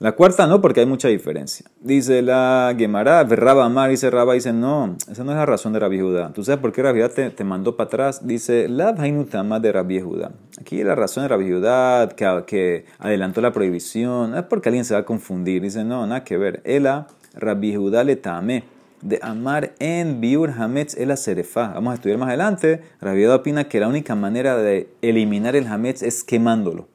La 0.00 0.12
cuarta 0.12 0.46
no, 0.46 0.62
porque 0.62 0.80
hay 0.80 0.86
mucha 0.86 1.08
diferencia. 1.08 1.66
Dice 1.78 2.22
la 2.22 2.74
Gemara, 2.78 3.22
Raba 3.24 3.66
Amar, 3.66 3.90
dice 3.90 4.08
Raba, 4.08 4.32
dice 4.32 4.50
no, 4.50 4.96
esa 5.12 5.24
no 5.24 5.32
es 5.32 5.36
la 5.36 5.44
razón 5.44 5.74
de 5.74 5.78
Rabbi 5.78 6.00
Judá. 6.00 6.32
¿Tú 6.32 6.42
sabes 6.42 6.58
por 6.58 6.72
qué 6.72 6.82
Rabbi 6.82 7.02
te, 7.14 7.28
te 7.28 7.44
mandó 7.44 7.76
para 7.76 7.88
atrás? 7.88 8.26
Dice, 8.26 8.66
la 8.66 8.94
Hainutama 8.96 9.60
de 9.60 9.72
Rabbi 9.72 10.00
Judá. 10.00 10.32
Aquí 10.58 10.82
la 10.82 10.94
razón 10.94 11.24
de 11.24 11.28
Rabbi 11.28 11.52
Judá, 11.52 12.08
que, 12.16 12.44
que, 12.46 12.86
adelantó 12.98 13.42
la 13.42 13.52
prohibición, 13.52 14.34
es 14.34 14.44
porque 14.44 14.70
alguien 14.70 14.86
se 14.86 14.94
va 14.94 15.00
a 15.00 15.04
confundir. 15.04 15.60
Dice, 15.60 15.84
no, 15.84 16.06
nada 16.06 16.24
que 16.24 16.38
ver. 16.38 16.62
Ela, 16.64 17.06
Rabbi 17.34 17.76
Judá 17.76 18.02
le 18.02 18.16
tame 18.16 18.64
de 19.02 19.18
amar 19.20 19.74
en 19.80 20.22
biur 20.22 20.48
hametz 20.48 20.96
el 20.96 21.10
aserefa. 21.10 21.74
Vamos 21.74 21.90
a 21.90 21.94
estudiar 21.96 22.18
más 22.18 22.28
adelante. 22.28 22.80
Rabbi 23.02 23.24
Judá 23.24 23.36
opina 23.36 23.64
que 23.64 23.78
la 23.80 23.88
única 23.88 24.14
manera 24.14 24.56
de 24.56 24.88
eliminar 25.02 25.56
el 25.56 25.66
hametz 25.66 26.02
es 26.02 26.24
quemándolo. 26.24 26.88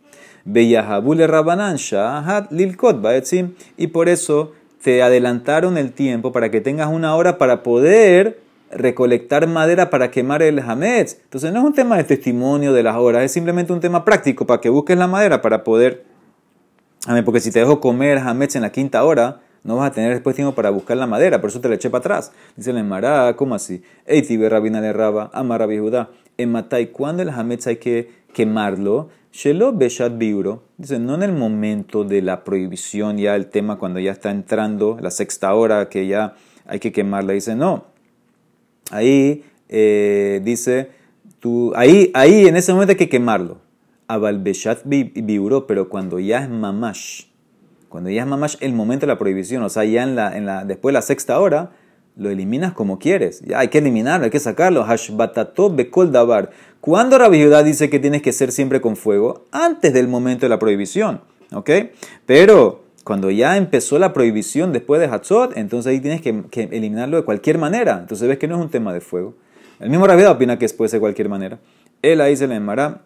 Beyahabule 0.46 1.28
Rabanan 1.28 1.76
Shahat 1.76 2.52
Lilkot 2.52 3.02
Baetzim. 3.02 3.56
Y 3.78 3.88
por 3.88 4.08
eso 4.08 4.54
te 4.82 5.04
adelantaron 5.04 5.78
el 5.78 5.92
tiempo 5.92 6.32
para 6.32 6.50
que 6.52 6.62
tengas 6.62 6.90
una 6.90 7.16
hora 7.16 7.38
para 7.38 7.64
poder 7.64 8.40
recolectar 8.72 9.48
madera 9.48 9.90
para 9.90 10.12
quemar 10.12 10.42
el 10.42 10.60
hametz. 10.60 11.18
Entonces 11.24 11.52
no 11.52 11.60
es 11.60 11.66
un 11.66 11.74
tema 11.74 11.98
de 11.98 12.04
testimonio 12.04 12.74
de 12.74 12.84
las 12.84 12.96
horas, 12.96 13.24
es 13.24 13.32
simplemente 13.32 13.74
un 13.74 13.80
tema 13.80 14.06
práctico 14.06 14.46
para 14.46 14.62
que 14.62 14.70
busques 14.70 14.98
la 14.98 15.08
madera 15.08 15.42
para 15.42 15.64
poder. 15.64 16.06
Porque 17.24 17.40
si 17.40 17.52
te 17.52 17.60
dejo 17.60 17.80
comer 17.80 18.18
hametz 18.18 18.56
en 18.56 18.64
la 18.64 18.72
quinta 18.72 19.04
hora, 19.04 19.42
no 19.64 19.78
vas 19.78 19.90
a 19.90 19.94
tener 19.94 20.14
después 20.14 20.36
tiempo 20.36 20.54
para 20.54 20.70
buscar 20.70 20.98
la 20.98 21.08
madera, 21.08 21.42
por 21.42 21.50
eso 21.50 21.60
te 21.62 21.70
la 21.70 21.76
eché 21.76 21.90
para 21.90 22.00
atrás. 22.00 22.32
Dice 22.56 22.72
el 22.72 22.84
Mará, 22.84 23.36
¿cómo 23.36 23.56
así? 23.56 23.84
Eitibe 24.06 24.50
Rabina 24.50 24.82
le 24.82 24.94
Raba, 24.94 25.32
Amar 25.34 25.66
Judá. 25.68 26.10
En 26.38 26.52
Matai, 26.52 26.92
¿cuándo 26.92 27.24
el 27.24 27.30
hametz 27.30 27.66
hay 27.68 27.78
que 27.78 28.12
quemarlo? 28.34 29.10
Shelo 29.36 29.74
Beshat 29.74 30.18
Biuro, 30.18 30.64
dice, 30.78 30.98
no 30.98 31.14
en 31.14 31.22
el 31.22 31.34
momento 31.34 32.06
de 32.06 32.22
la 32.22 32.46
prohibición, 32.46 33.18
ya 33.18 33.36
el 33.36 33.48
tema 33.48 33.78
cuando 33.78 34.00
ya 34.00 34.14
está 34.14 34.32
entrando, 34.32 34.98
la 35.02 35.12
sexta 35.12 35.54
hora 35.54 35.90
que 35.90 36.08
ya 36.08 36.36
hay 36.66 36.80
que 36.80 36.94
quemarla, 36.94 37.34
dice, 37.34 37.54
no. 37.54 37.88
Ahí 38.92 39.44
eh, 39.68 40.40
dice, 40.42 40.92
tú, 41.42 41.74
ahí, 41.76 42.12
ahí 42.14 42.48
en 42.48 42.56
ese 42.56 42.72
momento 42.72 42.92
hay 42.92 42.98
que 42.98 43.10
quemarlo. 43.10 43.58
Abal 44.08 44.40
Beshat 44.40 44.84
Biuro, 44.86 45.68
pero 45.68 45.90
cuando 45.90 46.18
ya 46.18 46.42
es 46.42 46.50
mamash, 46.50 47.24
cuando 47.90 48.10
ya 48.10 48.22
es 48.22 48.28
mamash 48.30 48.56
el 48.62 48.72
momento 48.72 49.06
de 49.06 49.12
la 49.12 49.20
prohibición, 49.20 49.64
o 49.64 49.70
sea, 49.70 49.84
ya 49.84 50.04
en 50.04 50.16
la, 50.16 50.64
después 50.64 50.94
de 50.94 51.00
la 51.00 51.02
sexta 51.02 51.38
hora, 51.42 51.72
lo 52.18 52.30
eliminas 52.30 52.74
como 52.74 53.00
quieres. 53.00 53.42
Ya 53.42 53.60
hay 53.60 53.68
que 53.68 53.80
eliminarlo, 53.80 54.26
hay 54.26 54.32
que 54.32 54.40
sacarlo. 54.40 54.84
Hashbatato 54.84 55.74
bekol 55.74 56.12
davar. 56.12 56.52
¿Cuándo 56.82 57.18
Rabbi 57.18 57.44
Judá 57.44 57.64
dice 57.64 57.90
que 57.90 58.00
tienes 58.00 58.22
que 58.22 58.32
ser 58.32 58.52
siempre 58.52 58.82
con 58.82 58.96
fuego? 58.96 59.46
Antes 59.52 59.94
del 59.94 60.08
momento 60.08 60.46
de 60.46 60.50
la 60.50 60.60
prohibición. 60.60 61.22
¿Ok? 61.52 61.70
Pero 62.26 62.84
cuando 63.04 63.30
ya 63.32 63.58
empezó 63.58 64.00
la 64.00 64.14
prohibición 64.14 64.72
después 64.74 65.00
de 65.02 65.08
Hatzot, 65.08 65.58
entonces 65.58 65.92
ahí 65.92 66.00
tienes 66.00 66.22
que, 66.22 66.70
eliminarlo 66.72 67.18
de 67.18 67.24
cualquier 67.24 67.58
manera. 67.58 68.00
Entonces 68.00 68.28
ves 68.28 68.38
que 68.38 68.48
no 68.48 68.56
es 68.56 68.62
un 68.62 68.70
tema 68.70 68.94
de 68.94 69.02
fuego. 69.02 69.36
El 69.80 69.90
mismo 69.90 70.08
Rabbi 70.08 70.24
opina 70.24 70.58
que 70.58 70.68
puede 70.70 70.92
de 70.92 71.00
cualquier 71.00 71.30
manera. 71.30 71.60
Él 72.02 72.22
ahí 72.22 72.36
se 72.36 72.48
le 72.48 72.56
llamará 72.56 73.02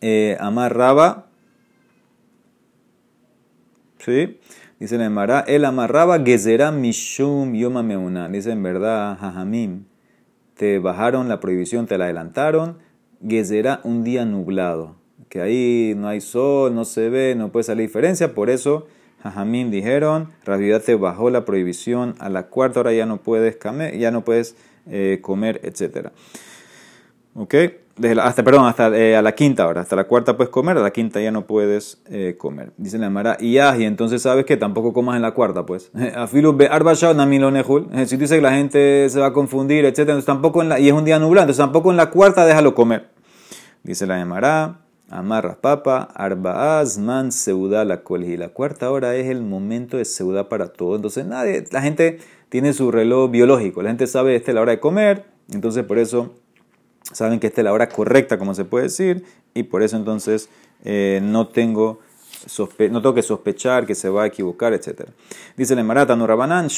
eh, 0.00 0.36
Amar 0.40 0.76
Raba. 0.76 1.26
¿Sí? 3.98 4.38
Dice 4.78 4.98
la 4.98 5.06
Emara, 5.06 5.40
él 5.40 5.64
amarraba 5.64 6.18
Gezerá 6.22 6.70
Mishum 6.70 7.54
Yoma. 7.54 8.28
Dice 8.28 8.52
en 8.52 8.62
verdad, 8.62 9.16
Jajamim 9.18 9.84
te 10.54 10.78
bajaron 10.78 11.28
la 11.28 11.40
prohibición, 11.40 11.86
te 11.86 11.96
la 11.96 12.04
adelantaron, 12.04 12.76
Gezerá 13.26 13.80
un 13.84 14.04
día 14.04 14.26
nublado, 14.26 14.96
que 15.30 15.40
ahí 15.40 15.94
no 15.96 16.08
hay 16.08 16.20
sol, 16.20 16.74
no 16.74 16.84
se 16.84 17.08
ve, 17.08 17.34
no 17.34 17.50
puede 17.50 17.64
salir 17.64 17.86
diferencia, 17.86 18.34
por 18.34 18.50
eso 18.50 18.86
Jajamín 19.22 19.70
dijeron, 19.70 20.28
realidad 20.44 20.82
te 20.82 20.94
bajó 20.94 21.30
la 21.30 21.46
prohibición, 21.46 22.14
a 22.18 22.28
la 22.28 22.48
cuarta 22.48 22.80
hora 22.80 22.92
ya 22.92 23.06
no 23.06 23.22
puedes, 23.22 23.58
ya 23.98 24.10
no 24.10 24.24
puedes 24.24 24.56
eh, 24.90 25.20
comer, 25.22 25.60
etc. 25.64 26.08
¿Ok? 27.34 27.54
Hasta, 28.20 28.44
perdón, 28.44 28.66
hasta 28.66 28.96
eh, 28.96 29.16
a 29.16 29.22
la 29.22 29.34
quinta 29.34 29.66
hora, 29.66 29.80
hasta 29.80 29.96
la 29.96 30.04
cuarta 30.04 30.36
puedes 30.36 30.50
comer, 30.50 30.76
a 30.76 30.80
la 30.80 30.90
quinta 30.90 31.20
ya 31.20 31.30
no 31.30 31.46
puedes 31.46 32.02
eh, 32.10 32.34
comer. 32.36 32.72
Dice 32.76 32.98
la 32.98 33.08
Mara, 33.08 33.36
y 33.40 33.56
y 33.56 33.84
entonces 33.84 34.22
sabes 34.22 34.44
que 34.44 34.56
tampoco 34.56 34.92
comas 34.92 35.16
en 35.16 35.22
la 35.22 35.32
cuarta, 35.32 35.64
pues. 35.64 35.90
Eh, 35.96 36.12
si 38.06 38.16
tú 38.16 38.20
dices 38.20 38.36
que 38.36 38.42
la 38.42 38.52
gente 38.52 39.08
se 39.08 39.20
va 39.20 39.26
a 39.26 39.32
confundir, 39.32 39.84
etc., 39.84 40.00
entonces 40.00 40.26
tampoco 40.26 40.62
en 40.62 40.68
la, 40.68 40.78
y 40.78 40.88
es 40.88 40.92
un 40.92 41.04
día 41.04 41.18
nublado, 41.18 41.44
entonces 41.44 41.62
tampoco 41.62 41.90
en 41.90 41.96
la 41.96 42.10
cuarta 42.10 42.44
déjalo 42.44 42.74
comer. 42.74 43.08
Dice 43.82 44.06
la 44.06 44.22
Mara, 44.24 44.80
amarras 45.10 45.56
papa, 45.56 46.08
arbaaz 46.14 46.98
man 46.98 47.32
seuda 47.32 47.84
la 47.84 48.02
colji. 48.02 48.36
La 48.36 48.48
cuarta 48.48 48.90
hora 48.90 49.14
es 49.14 49.28
el 49.28 49.42
momento 49.42 49.96
de 49.96 50.04
seuda 50.04 50.48
para 50.48 50.68
todo. 50.68 50.96
Entonces 50.96 51.26
nadie, 51.26 51.64
la 51.70 51.82
gente 51.82 52.18
tiene 52.48 52.72
su 52.72 52.90
reloj 52.90 53.30
biológico, 53.30 53.82
la 53.82 53.90
gente 53.90 54.06
sabe 54.06 54.36
esta 54.36 54.50
es 54.50 54.54
la 54.54 54.62
hora 54.62 54.72
de 54.72 54.80
comer, 54.80 55.24
entonces 55.52 55.84
por 55.84 55.98
eso 55.98 56.34
saben 57.12 57.40
que 57.40 57.46
esta 57.46 57.60
es 57.60 57.64
la 57.64 57.72
hora 57.72 57.88
correcta, 57.88 58.38
como 58.38 58.54
se 58.54 58.64
puede 58.64 58.84
decir, 58.84 59.24
y 59.54 59.64
por 59.64 59.82
eso 59.82 59.96
entonces 59.96 60.48
eh, 60.84 61.20
no, 61.22 61.48
tengo 61.48 62.00
no 62.90 63.00
tengo 63.02 63.14
que 63.14 63.22
sospechar 63.22 63.86
que 63.86 63.94
se 63.94 64.08
va 64.08 64.24
a 64.24 64.26
equivocar, 64.26 64.72
etc. 64.72 65.08
Dice 65.56 65.74
el 65.74 65.84
Marata 65.84 66.16
Norabanan, 66.16 66.68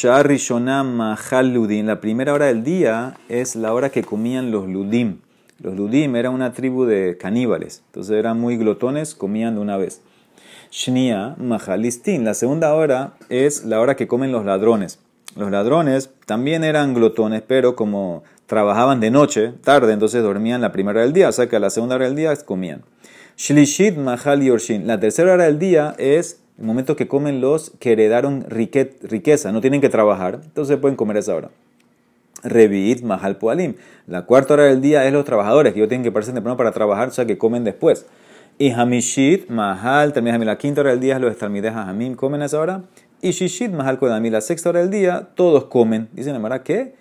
Mahal 0.84 1.52
Ludim. 1.52 1.86
La 1.86 2.00
primera 2.00 2.32
hora 2.32 2.46
del 2.46 2.64
día 2.64 3.18
es 3.28 3.56
la 3.56 3.74
hora 3.74 3.90
que 3.90 4.02
comían 4.02 4.50
los 4.50 4.66
Ludim. 4.66 5.18
Los 5.60 5.76
Ludim 5.76 6.14
eran 6.16 6.34
una 6.34 6.52
tribu 6.52 6.84
de 6.84 7.18
caníbales, 7.18 7.82
entonces 7.86 8.16
eran 8.16 8.38
muy 8.38 8.56
glotones, 8.56 9.14
comían 9.14 9.56
de 9.56 9.60
una 9.60 9.76
vez. 9.76 10.00
Shnia 10.70 11.34
Mahalistin. 11.38 12.24
La 12.24 12.34
segunda 12.34 12.74
hora 12.74 13.14
es 13.28 13.64
la 13.64 13.80
hora 13.80 13.96
que 13.96 14.06
comen 14.06 14.32
los 14.32 14.44
ladrones. 14.44 15.00
Los 15.36 15.50
ladrones 15.50 16.10
también 16.26 16.64
eran 16.64 16.94
glotones, 16.94 17.42
pero 17.46 17.74
como 17.76 18.22
trabajaban 18.48 18.98
de 18.98 19.10
noche, 19.10 19.52
tarde, 19.62 19.92
entonces 19.92 20.22
dormían 20.22 20.62
la 20.62 20.72
primera 20.72 20.96
hora 20.96 21.02
del 21.02 21.12
día, 21.12 21.28
o 21.28 21.32
sea 21.32 21.48
que 21.48 21.56
a 21.56 21.60
la 21.60 21.68
segunda 21.68 21.96
hora 21.96 22.06
del 22.06 22.16
día 22.16 22.34
comían. 22.36 22.82
Shlishit 23.36 23.96
Mahal 23.96 24.42
Yorshin. 24.42 24.86
La 24.86 24.98
tercera 24.98 25.34
hora 25.34 25.44
del 25.44 25.58
día 25.58 25.94
es 25.98 26.40
el 26.58 26.64
momento 26.64 26.96
que 26.96 27.06
comen 27.06 27.42
los 27.42 27.70
que 27.78 27.92
heredaron 27.92 28.46
riqueza, 28.48 29.52
no 29.52 29.60
tienen 29.60 29.82
que 29.82 29.90
trabajar, 29.90 30.40
entonces 30.42 30.78
pueden 30.78 30.96
comer 30.96 31.18
esa 31.18 31.34
hora. 31.34 31.50
Revit 32.42 33.02
Mahal 33.02 33.36
Pualim. 33.36 33.74
La 34.06 34.22
cuarta 34.24 34.54
hora 34.54 34.64
del 34.64 34.80
día 34.80 35.06
es 35.06 35.12
los 35.12 35.26
trabajadores, 35.26 35.74
que 35.74 35.80
yo 35.80 35.88
tienen 35.88 36.02
que 36.02 36.10
pararse 36.10 36.32
temprano 36.32 36.56
para 36.56 36.72
trabajar, 36.72 37.08
o 37.08 37.12
sea 37.12 37.26
que 37.26 37.36
comen 37.36 37.64
después. 37.64 38.06
Y 38.56 38.70
Hamishit, 38.70 39.50
Mahal, 39.50 40.14
Talmideh 40.14 40.44
la 40.46 40.56
quinta 40.56 40.80
hora 40.80 40.90
del 40.90 41.00
día, 41.00 41.18
los 41.18 41.36
Talmideh 41.36 41.68
Hamim 41.68 42.14
comen 42.14 42.40
esa 42.40 42.58
hora. 42.58 42.82
Y 43.20 43.32
Shishit, 43.32 43.72
Mahal 43.72 43.98
Kodami, 43.98 44.30
la 44.30 44.40
sexta 44.40 44.70
hora 44.70 44.80
del 44.80 44.90
día, 44.90 45.28
todos 45.34 45.64
comen. 45.64 46.08
Dicen 46.12 46.34
Amara, 46.34 46.62
¿qué? 46.62 46.94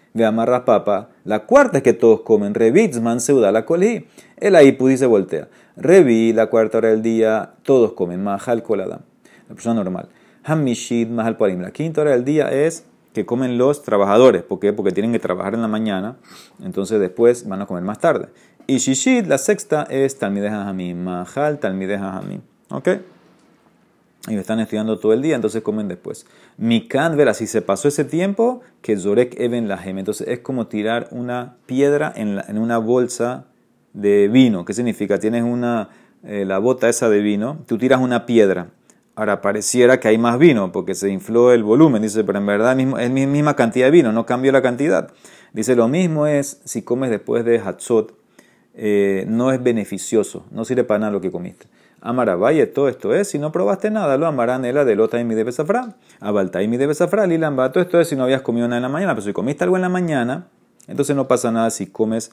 Papa. 0.66 1.10
La 1.24 1.46
cuarta 1.46 1.78
es 1.78 1.84
que 1.84 1.94
todos 1.94 2.22
comen. 2.22 2.54
Revitzman, 2.54 3.22
Seuda, 3.22 3.52
la 3.52 3.66
colí. 3.66 4.08
El 4.38 4.56
ahí 4.56 4.78
se 4.98 5.06
voltea. 5.06 5.48
Revi, 5.76 6.34
la 6.34 6.48
cuarta 6.48 6.80
hora 6.80 6.90
del 6.90 7.02
día, 7.02 7.54
todos 7.64 7.94
comen. 7.94 8.24
Mahal 8.24 8.64
Koladam. 8.64 9.02
La 9.48 9.56
persona 9.56 9.76
normal. 9.76 10.10
Hamishit, 10.44 11.10
Mahal 11.10 11.38
Parim. 11.38 11.62
La 11.62 11.72
quinta 11.72 12.02
hora 12.02 12.12
del 12.12 12.26
día 12.26 12.52
es 12.52 12.86
que 13.14 13.26
comen 13.26 13.58
los 13.58 13.84
trabajadores. 13.84 14.44
¿Por 14.44 14.60
qué? 14.60 14.74
Porque 14.74 14.92
tienen 14.92 15.12
que 15.12 15.20
trabajar 15.20 15.54
en 15.54 15.62
la 15.62 15.68
mañana. 15.68 16.18
Entonces 16.64 17.00
después 17.00 17.48
van 17.48 17.62
a 17.62 17.66
comer 17.66 17.84
más 17.84 18.00
tarde. 18.00 18.28
Y 18.68 18.78
Shishit, 18.78 19.28
la 19.28 19.38
sexta, 19.38 19.88
es 19.90 20.20
Talmideh 20.20 20.50
Hamim. 20.50 21.04
Mahal 21.04 21.60
Talmideh. 21.60 22.00
¿Ok? 22.70 22.90
Ellos 24.28 24.42
están 24.42 24.60
estudiando 24.60 25.00
todo 25.00 25.14
el 25.14 25.22
día, 25.22 25.36
entonces 25.36 25.62
comen 25.62 25.88
después. 25.88 26.26
Mikan, 26.58 27.16
verá, 27.16 27.34
si 27.34 27.48
se 27.48 27.62
pasó 27.62 27.88
ese 27.88 28.04
tiempo, 28.04 28.62
que 28.82 28.98
Zorek 28.98 29.40
Even 29.40 29.70
Lahem. 29.70 29.98
Entonces 29.98 30.28
es 30.28 30.40
como 30.40 30.68
tirar 30.68 31.08
una 31.12 31.56
piedra 31.66 32.12
en, 32.16 32.58
una 32.58 32.78
bolsa 32.78 33.46
de 33.94 34.28
vino. 34.28 34.66
¿Qué 34.66 34.74
significa? 34.74 35.18
Tienes 35.18 35.44
una, 35.44 35.90
eh, 36.24 36.44
la 36.46 36.58
bota 36.58 36.90
esa 36.90 37.10
de 37.10 37.22
vino, 37.22 37.60
tú 37.68 37.78
tiras 37.78 38.02
una 38.02 38.26
piedra. 38.26 38.72
Ahora 39.16 39.42
pareciera 39.42 40.00
que 40.00 40.10
hay 40.10 40.18
más 40.18 40.38
vino 40.38 40.72
porque 40.72 40.94
se 40.94 41.10
infló 41.10 41.52
el 41.54 41.64
volumen, 41.64 42.02
dice, 42.02 42.24
pero 42.24 42.38
en 42.38 42.46
verdad 42.46 42.80
es 42.80 43.10
la 43.10 43.10
misma 43.10 43.56
cantidad 43.56 43.88
de 43.88 43.92
vino, 43.92 44.12
no 44.12 44.26
cambió 44.26 44.52
la 44.52 44.62
cantidad. 44.62 45.12
Dice, 45.54 45.76
lo 45.76 45.88
mismo 45.88 46.28
es 46.28 46.62
si 46.66 46.84
comes 46.84 47.10
después 47.10 47.44
de 47.46 47.60
Hatzot, 47.60 48.14
eh, 48.76 49.26
no 49.28 49.52
es 49.52 49.64
beneficioso, 49.64 50.46
no 50.52 50.66
sirve 50.66 50.84
para 50.84 51.00
nada 51.00 51.12
lo 51.12 51.22
que 51.22 51.32
comiste. 51.32 51.66
Amaravalle, 52.02 52.68
todo 52.68 52.90
esto 52.90 53.14
es, 53.14 53.30
si 53.30 53.40
no 53.40 53.52
probaste 53.52 53.90
nada, 53.90 54.18
lo 54.18 54.28
amarán 54.28 54.66
el 54.66 54.76
de 54.86 54.96
lota 54.96 55.20
y 55.20 55.24
mi 55.24 55.34
debe 55.34 55.52
safra, 55.52 55.96
abalta 56.20 56.62
y 56.62 56.68
mi 56.68 56.78
debe 56.78 56.94
safra, 56.94 57.26
lilamba, 57.26 57.72
todo 57.72 57.84
esto 57.84 58.00
es 58.00 58.08
si 58.08 58.16
no 58.16 58.24
habías 58.24 58.42
comido 58.42 58.68
nada 58.68 58.78
en 58.78 58.84
la 58.84 58.90
mañana, 58.90 59.16
pero 59.16 59.26
si 59.26 59.34
comiste 59.34 59.64
algo 59.64 59.78
en 59.78 59.82
la 59.82 59.90
mañana, 59.90 60.48
entonces 60.88 61.16
no 61.16 61.28
pasa 61.28 61.52
nada 61.52 61.70
si 61.72 61.88
comes 61.88 62.32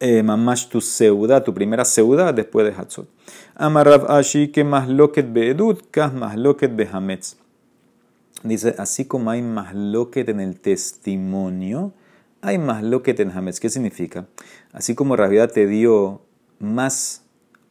eh, 0.00 0.22
mamash 0.22 0.68
tu 0.68 0.80
seuda, 0.80 1.42
tu 1.42 1.54
primera 1.54 1.84
seuda 1.84 2.32
después 2.32 2.66
de 2.66 2.72
Hatzot. 2.72 3.08
Amarav 3.54 4.10
ashi 4.10 4.48
que 4.48 4.62
más 4.64 4.88
loquet 4.88 5.32
beedut, 5.32 5.90
kas 5.90 6.12
más 6.12 6.36
loquet 6.36 6.74
behametz. 6.74 7.36
Dice, 8.42 8.74
así 8.78 9.06
como 9.06 9.30
hay 9.30 9.42
más 9.42 9.74
loquet 9.74 10.28
en 10.28 10.40
el 10.40 10.60
testimonio, 10.60 11.92
hay 12.42 12.58
más 12.58 12.82
loquet 12.82 13.18
en 13.20 13.30
hametz. 13.30 13.58
¿Qué 13.58 13.70
significa? 13.70 14.26
Así 14.72 14.94
como 14.94 15.16
Rabia 15.16 15.48
te 15.48 15.66
dio 15.66 16.20
más 16.58 17.22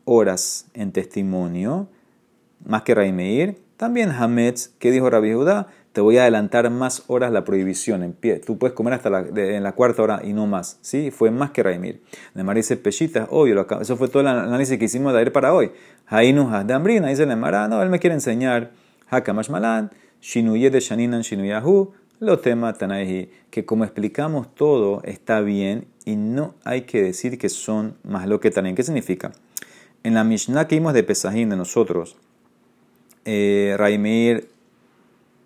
horas 0.06 0.68
en 0.74 0.92
testimonio, 0.92 1.88
más 2.64 2.84
que 2.84 2.96
Raimeir. 2.96 3.58
También 3.78 4.12
Hametz, 4.12 4.70
que 4.80 4.92
dijo 4.92 5.10
Rabbi 5.10 5.34
Judá, 5.34 5.68
te 5.92 6.02
voy 6.02 6.18
a 6.18 6.24
adelantar 6.24 6.70
más 6.70 7.04
horas 7.08 7.32
la 7.32 7.46
prohibición 7.46 8.04
en 8.04 8.12
pie. 8.14 8.40
Tú 8.40 8.58
puedes 8.58 8.74
comer 8.74 8.94
hasta 8.94 9.10
la, 9.10 9.20
en 9.20 9.64
la 9.64 9.72
cuarta 9.74 10.04
hora 10.04 10.22
y 10.24 10.34
no 10.34 10.46
más. 10.46 10.78
¿sí? 10.82 11.10
Fue 11.10 11.32
más 11.32 11.52
que 11.52 11.64
Raimir. 11.64 12.02
Nemar 12.34 12.58
dice 12.58 12.76
Peshita, 12.76 13.28
obvio, 13.32 13.66
eso 13.80 13.96
fue 13.96 14.10
todo 14.10 14.22
el 14.22 14.28
análisis 14.28 14.78
que 14.78 14.86
hicimos 14.86 15.14
de 15.14 15.20
ayer 15.20 15.32
para 15.32 15.54
hoy. 15.54 15.72
Hainu 16.08 16.50
Hasdambrina, 16.50 17.08
dice 17.08 17.26
Nemara, 17.26 17.68
no, 17.68 17.82
él 17.82 17.90
me 17.90 18.00
quiere 18.00 18.14
enseñar 18.14 18.72
Hakamash 19.10 19.50
Malan, 19.50 19.92
Shinuye 20.22 20.70
de 20.70 20.82
Shaninan 20.82 21.22
Shinuyahu, 21.22 21.94
lo 22.20 22.40
tema 22.40 22.74
Tanaihi, 22.74 23.30
que 23.50 23.66
como 23.66 23.84
explicamos 23.86 24.54
todo 24.54 25.02
está 25.04 25.42
bien 25.42 25.88
y 26.04 26.18
no 26.18 26.56
hay 26.64 26.82
que 26.82 27.02
decir 27.02 27.38
que 27.38 27.48
son 27.50 27.96
más 28.04 28.28
lo 28.28 28.40
que 28.40 28.52
también. 28.52 28.76
¿Qué 28.76 28.84
significa? 28.84 29.32
En 30.06 30.14
la 30.14 30.24
Mishnah 30.24 30.68
que 30.68 30.76
vimos 30.76 30.94
de 30.94 31.02
Pesajín 31.02 31.50
de 31.50 31.56
nosotros, 31.56 32.16
eh, 33.26 33.74
Raimir 33.76 34.48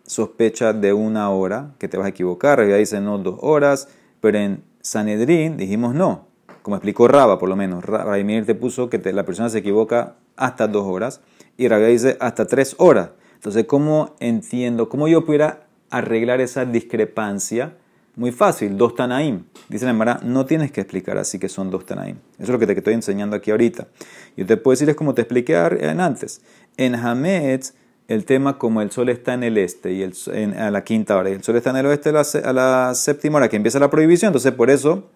sospecha 0.05 0.73
de 0.73 0.91
una 0.91 1.29
hora, 1.29 1.71
que 1.79 1.87
te 1.87 1.95
vas 1.95 2.07
a 2.07 2.09
equivocar, 2.09 2.59
Rabia 2.59 2.75
dice 2.75 2.99
no 2.99 3.19
dos 3.19 3.39
horas, 3.41 3.87
pero 4.19 4.37
en 4.37 4.61
Sanedrín 4.81 5.55
dijimos 5.55 5.95
no, 5.95 6.27
como 6.61 6.75
explicó 6.75 7.07
Raba 7.07 7.39
por 7.39 7.47
lo 7.47 7.55
menos, 7.55 7.85
Raimir 7.85 8.45
te 8.45 8.53
puso 8.53 8.89
que 8.89 8.97
la 9.13 9.23
persona 9.23 9.47
se 9.47 9.59
equivoca 9.59 10.15
hasta 10.35 10.67
dos 10.67 10.85
horas, 10.85 11.21
y 11.55 11.69
Rabia 11.69 11.87
dice 11.87 12.17
hasta 12.19 12.45
tres 12.45 12.75
horas. 12.79 13.11
Entonces, 13.35 13.63
¿cómo 13.63 14.13
entiendo, 14.19 14.89
cómo 14.89 15.07
yo 15.07 15.23
pudiera 15.23 15.67
arreglar 15.89 16.41
esa 16.41 16.65
discrepancia? 16.65 17.77
Muy 18.19 18.33
fácil, 18.33 18.77
dos 18.77 18.95
Tanaim. 18.95 19.45
Dice 19.69 19.85
la 19.85 19.91
Emara, 19.91 20.19
no 20.21 20.45
tienes 20.45 20.73
que 20.73 20.81
explicar 20.81 21.17
así 21.17 21.39
que 21.39 21.47
son 21.47 21.71
dos 21.71 21.85
Tanaim. 21.85 22.17
Eso 22.33 22.43
es 22.43 22.49
lo 22.49 22.59
que 22.59 22.65
te 22.65 22.73
estoy 22.73 22.93
enseñando 22.93 23.33
aquí 23.33 23.49
ahorita. 23.49 23.87
Yo 24.35 24.45
te 24.45 24.57
puedo 24.57 24.77
decir 24.77 24.93
como 24.93 25.13
te 25.13 25.21
expliqué 25.21 25.55
antes. 25.55 26.41
En 26.75 26.95
Hametz, 26.95 27.75
el 28.09 28.25
tema 28.25 28.57
como 28.57 28.81
el 28.81 28.91
sol 28.91 29.07
está 29.07 29.35
en 29.35 29.43
el 29.43 29.57
este 29.57 29.93
y 29.93 30.01
el, 30.01 30.13
a 30.57 30.69
la 30.69 30.83
quinta 30.83 31.15
hora 31.15 31.29
y 31.29 31.33
el 31.33 31.43
sol 31.43 31.55
está 31.55 31.69
en 31.69 31.77
el 31.77 31.85
oeste 31.85 32.09
a 32.09 32.51
la, 32.51 32.93
séptima 32.93 33.37
hora 33.37 33.47
que 33.47 33.55
empieza 33.55 33.79
la 33.79 33.89
prohibición. 33.89 34.31
Entonces 34.31 34.51
por 34.51 34.69
eso 34.69 35.07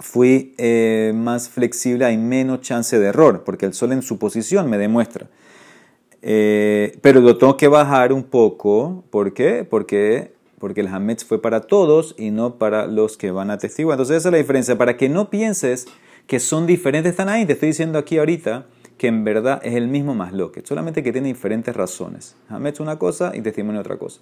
fui 0.00 0.56
eh, 0.58 1.12
más 1.14 1.50
flexible, 1.50 2.04
hay 2.04 2.16
menos 2.16 2.62
chance 2.62 2.98
de 2.98 3.06
error, 3.06 3.44
porque 3.44 3.64
el 3.64 3.74
sol 3.74 3.92
en 3.92 4.02
su 4.02 4.18
posición 4.18 4.68
me 4.68 4.76
demuestra. 4.76 5.28
Eh, 6.20 6.98
pero 7.00 7.20
lo 7.20 7.38
tengo 7.38 7.56
que 7.56 7.68
bajar 7.68 8.12
un 8.12 8.24
poco. 8.24 9.04
¿Por 9.10 9.32
qué? 9.34 9.62
Porque 9.62 10.41
porque 10.62 10.80
el 10.80 10.86
Hametz 10.86 11.24
fue 11.24 11.42
para 11.42 11.62
todos 11.62 12.14
y 12.16 12.30
no 12.30 12.54
para 12.54 12.86
los 12.86 13.16
que 13.16 13.32
van 13.32 13.50
a 13.50 13.58
testiguar. 13.58 13.96
Entonces 13.96 14.18
esa 14.18 14.28
es 14.28 14.32
la 14.32 14.38
diferencia. 14.38 14.78
Para 14.78 14.96
que 14.96 15.08
no 15.08 15.28
pienses 15.28 15.88
que 16.28 16.38
son 16.38 16.68
diferentes, 16.68 17.18
ahí. 17.18 17.44
Te 17.46 17.54
estoy 17.54 17.70
diciendo 17.70 17.98
aquí 17.98 18.18
ahorita 18.18 18.66
que 18.96 19.08
en 19.08 19.24
verdad 19.24 19.60
es 19.64 19.74
el 19.74 19.88
mismo 19.88 20.14
Masloket, 20.14 20.64
solamente 20.64 21.02
que 21.02 21.10
tiene 21.10 21.26
diferentes 21.26 21.74
razones. 21.74 22.36
Hametz 22.48 22.78
una 22.78 22.96
cosa 22.96 23.32
y 23.34 23.40
testimonio 23.40 23.80
otra 23.80 23.96
cosa. 23.96 24.20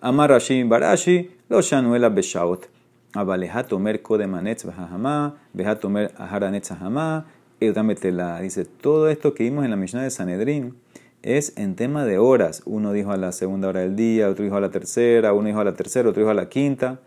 Amar 0.00 0.30
Rashi 0.30 0.62
Barashi, 0.62 1.32
lo 1.48 1.60
shanuela 1.60 2.10
beshaot. 2.10 2.68
Abaleja 3.14 3.64
tomer 3.64 4.02
kodemanetz 4.02 4.64
behahama, 4.64 5.34
beja 5.52 5.80
tomer 5.80 6.12
aharanetz 6.16 6.70
hama. 6.70 7.26
Dice, 7.58 8.64
todo 8.66 9.08
esto 9.08 9.34
que 9.34 9.42
vimos 9.42 9.64
en 9.64 9.70
la 9.70 9.76
Mishnah 9.76 10.04
de 10.04 10.10
Sanedrín 10.12 10.76
es 11.22 11.52
en 11.56 11.76
tema 11.76 12.04
de 12.04 12.18
horas. 12.18 12.62
Uno 12.66 12.92
dijo 12.92 13.12
a 13.12 13.16
la 13.16 13.32
segunda 13.32 13.68
hora 13.68 13.80
del 13.80 13.96
día, 13.96 14.28
otro 14.28 14.44
dijo 14.44 14.56
a 14.56 14.60
la 14.60 14.70
tercera, 14.70 15.32
uno 15.32 15.46
dijo 15.46 15.60
a 15.60 15.64
la 15.64 15.74
tercera, 15.74 16.08
otro 16.08 16.20
dijo 16.20 16.30
a 16.30 16.34
la 16.34 16.48
quinta. 16.48 17.00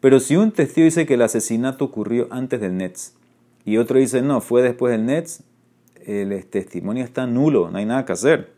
Pero 0.00 0.20
si 0.20 0.36
un 0.36 0.52
testigo 0.52 0.84
dice 0.84 1.06
que 1.06 1.14
el 1.14 1.22
asesinato 1.22 1.84
ocurrió 1.84 2.26
antes 2.30 2.60
del 2.60 2.76
Nets 2.76 3.14
y 3.64 3.76
otro 3.76 3.98
dice 3.98 4.22
no, 4.22 4.40
fue 4.40 4.62
después 4.62 4.92
del 4.92 5.06
Nets, 5.06 5.42
el 6.06 6.44
testimonio 6.46 7.04
está 7.04 7.26
nulo, 7.26 7.70
no 7.70 7.78
hay 7.78 7.84
nada 7.84 8.04
que 8.04 8.12
hacer. 8.12 8.52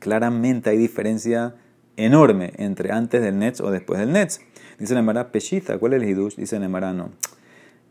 Claramente 0.00 0.70
hay 0.70 0.76
diferencia 0.76 1.54
enorme 1.96 2.52
entre 2.56 2.92
antes 2.92 3.22
del 3.22 3.38
Nets 3.38 3.60
o 3.60 3.70
después 3.70 4.00
del 4.00 4.12
Nets. 4.12 4.40
Dice 4.78 4.94
Nemara 4.94 5.32
Peshita, 5.32 5.78
¿cuál 5.78 5.94
es 5.94 6.02
el 6.02 6.08
Hidush? 6.08 6.36
Dice 6.36 6.58
Nemara 6.58 6.92
no. 6.92 7.10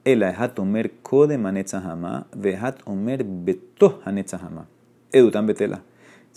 Ela 0.03 0.29
hat 0.37 0.57
omer 0.59 0.91
kode 1.01 1.37
manetzahama, 1.37 2.27
vehat 2.33 2.79
omer 2.85 3.25
betoh 3.25 3.99
hanetzahama. 4.05 4.67
Edutan 5.11 5.47
betela. 5.47 5.81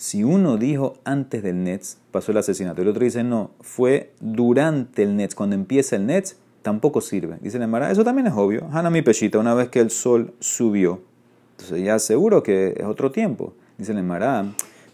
Si 0.00 0.24
uno 0.24 0.56
dijo 0.56 0.94
antes 1.04 1.42
del 1.42 1.62
Nets, 1.62 1.98
pasó 2.10 2.32
el 2.32 2.38
asesinato, 2.38 2.80
el 2.80 2.88
otro 2.88 3.04
dice 3.04 3.22
no, 3.22 3.50
fue 3.60 4.12
durante 4.18 5.02
el 5.02 5.14
Nets, 5.14 5.34
cuando 5.34 5.54
empieza 5.54 5.96
el 5.96 6.06
Nets, 6.06 6.38
tampoco 6.62 7.02
sirve. 7.02 7.36
Dice 7.42 7.58
la 7.58 7.66
Emara, 7.66 7.90
eso 7.90 8.02
también 8.02 8.26
es 8.26 8.32
obvio. 8.32 8.66
Hanami 8.72 9.02
Peshita, 9.02 9.38
una 9.38 9.52
vez 9.52 9.68
que 9.68 9.78
el 9.78 9.90
sol 9.90 10.32
subió. 10.40 11.02
Entonces 11.50 11.84
ya 11.84 11.98
seguro 11.98 12.42
que 12.42 12.76
es 12.78 12.86
otro 12.86 13.12
tiempo. 13.12 13.52
Dice 13.76 13.92
la 13.92 14.00
Emara, 14.00 14.46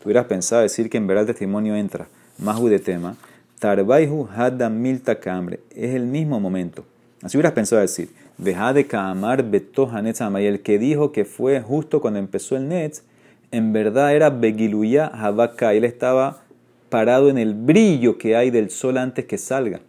tú 0.02 0.06
hubieras 0.06 0.26
pensado 0.26 0.62
decir 0.62 0.90
que 0.90 0.96
en 0.96 1.06
verdad 1.06 1.22
el 1.22 1.28
testimonio 1.28 1.76
entra. 1.76 2.08
Más 2.38 2.60
de 2.60 2.80
tema. 2.80 3.16
Tarbaihu 3.60 4.28
hadam 4.34 4.74
milta 4.74 5.20
cambre. 5.20 5.60
Es 5.70 5.94
el 5.94 6.06
mismo 6.06 6.40
momento. 6.40 6.84
Así 7.22 7.36
hubieras 7.36 7.52
pensado 7.52 7.80
decir, 7.80 8.10
deja 8.38 8.72
de 8.72 8.88
camar 8.88 9.48
betoja 9.48 10.02
Y 10.02 10.46
el 10.46 10.62
que 10.62 10.80
dijo 10.80 11.12
que 11.12 11.24
fue 11.24 11.60
justo 11.60 12.00
cuando 12.00 12.18
empezó 12.18 12.56
el 12.56 12.66
Nets, 12.66 13.04
en 13.50 13.72
verdad 13.72 14.14
era 14.14 14.30
Begiluya 14.30 15.06
Habaka. 15.06 15.74
Él 15.74 15.84
estaba 15.84 16.42
parado 16.88 17.28
en 17.28 17.38
el 17.38 17.54
brillo 17.54 18.18
que 18.18 18.36
hay 18.36 18.50
del 18.50 18.70
sol 18.70 18.98
antes 18.98 19.24
que 19.24 19.38
salga. 19.38 19.80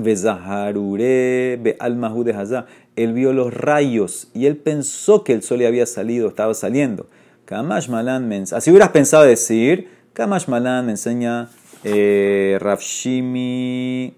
Bezaharure, 0.00 1.58
Be 1.62 1.76
Almahu 1.78 2.24
de 2.24 2.32
Hazá. 2.32 2.66
Él 2.96 3.12
vio 3.12 3.32
los 3.32 3.52
rayos 3.52 4.28
y 4.34 4.46
él 4.46 4.56
pensó 4.56 5.24
que 5.24 5.32
el 5.32 5.42
sol 5.42 5.58
le 5.58 5.66
había 5.66 5.86
salido, 5.86 6.28
estaba 6.28 6.54
saliendo. 6.54 7.06
Kamash 7.44 7.88
Malan 7.88 8.30
Así 8.52 8.70
hubieras 8.70 8.90
pensado 8.90 9.24
decir, 9.24 9.88
Kamash 10.12 10.48
Malan 10.48 10.86
me 10.86 10.92
enseña 10.92 11.50
eh, 11.82 12.56
Rafshimi 12.60 14.14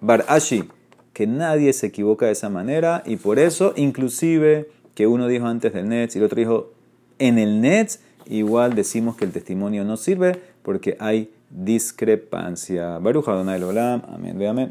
Barashi, 0.00 0.64
que 1.12 1.26
nadie 1.26 1.72
se 1.72 1.88
equivoca 1.88 2.26
de 2.26 2.32
esa 2.32 2.48
manera 2.48 3.02
y 3.04 3.16
por 3.16 3.38
eso, 3.38 3.74
inclusive, 3.76 4.70
que 4.94 5.06
uno 5.06 5.28
dijo 5.28 5.46
antes 5.46 5.72
del 5.72 5.88
Nets 5.88 6.16
y 6.16 6.18
el 6.18 6.24
otro 6.24 6.36
dijo 6.36 6.72
en 7.28 7.38
el 7.38 7.60
net, 7.60 7.98
igual 8.26 8.74
decimos 8.74 9.16
que 9.16 9.24
el 9.24 9.32
testimonio 9.32 9.84
no 9.84 9.96
sirve 9.96 10.40
porque 10.62 10.96
hay 10.98 11.30
discrepancia. 11.50 12.98
Baruch 12.98 13.28
Adonai 13.28 13.62
Olam. 13.62 14.02
Amén. 14.08 14.46
Amén. 14.46 14.70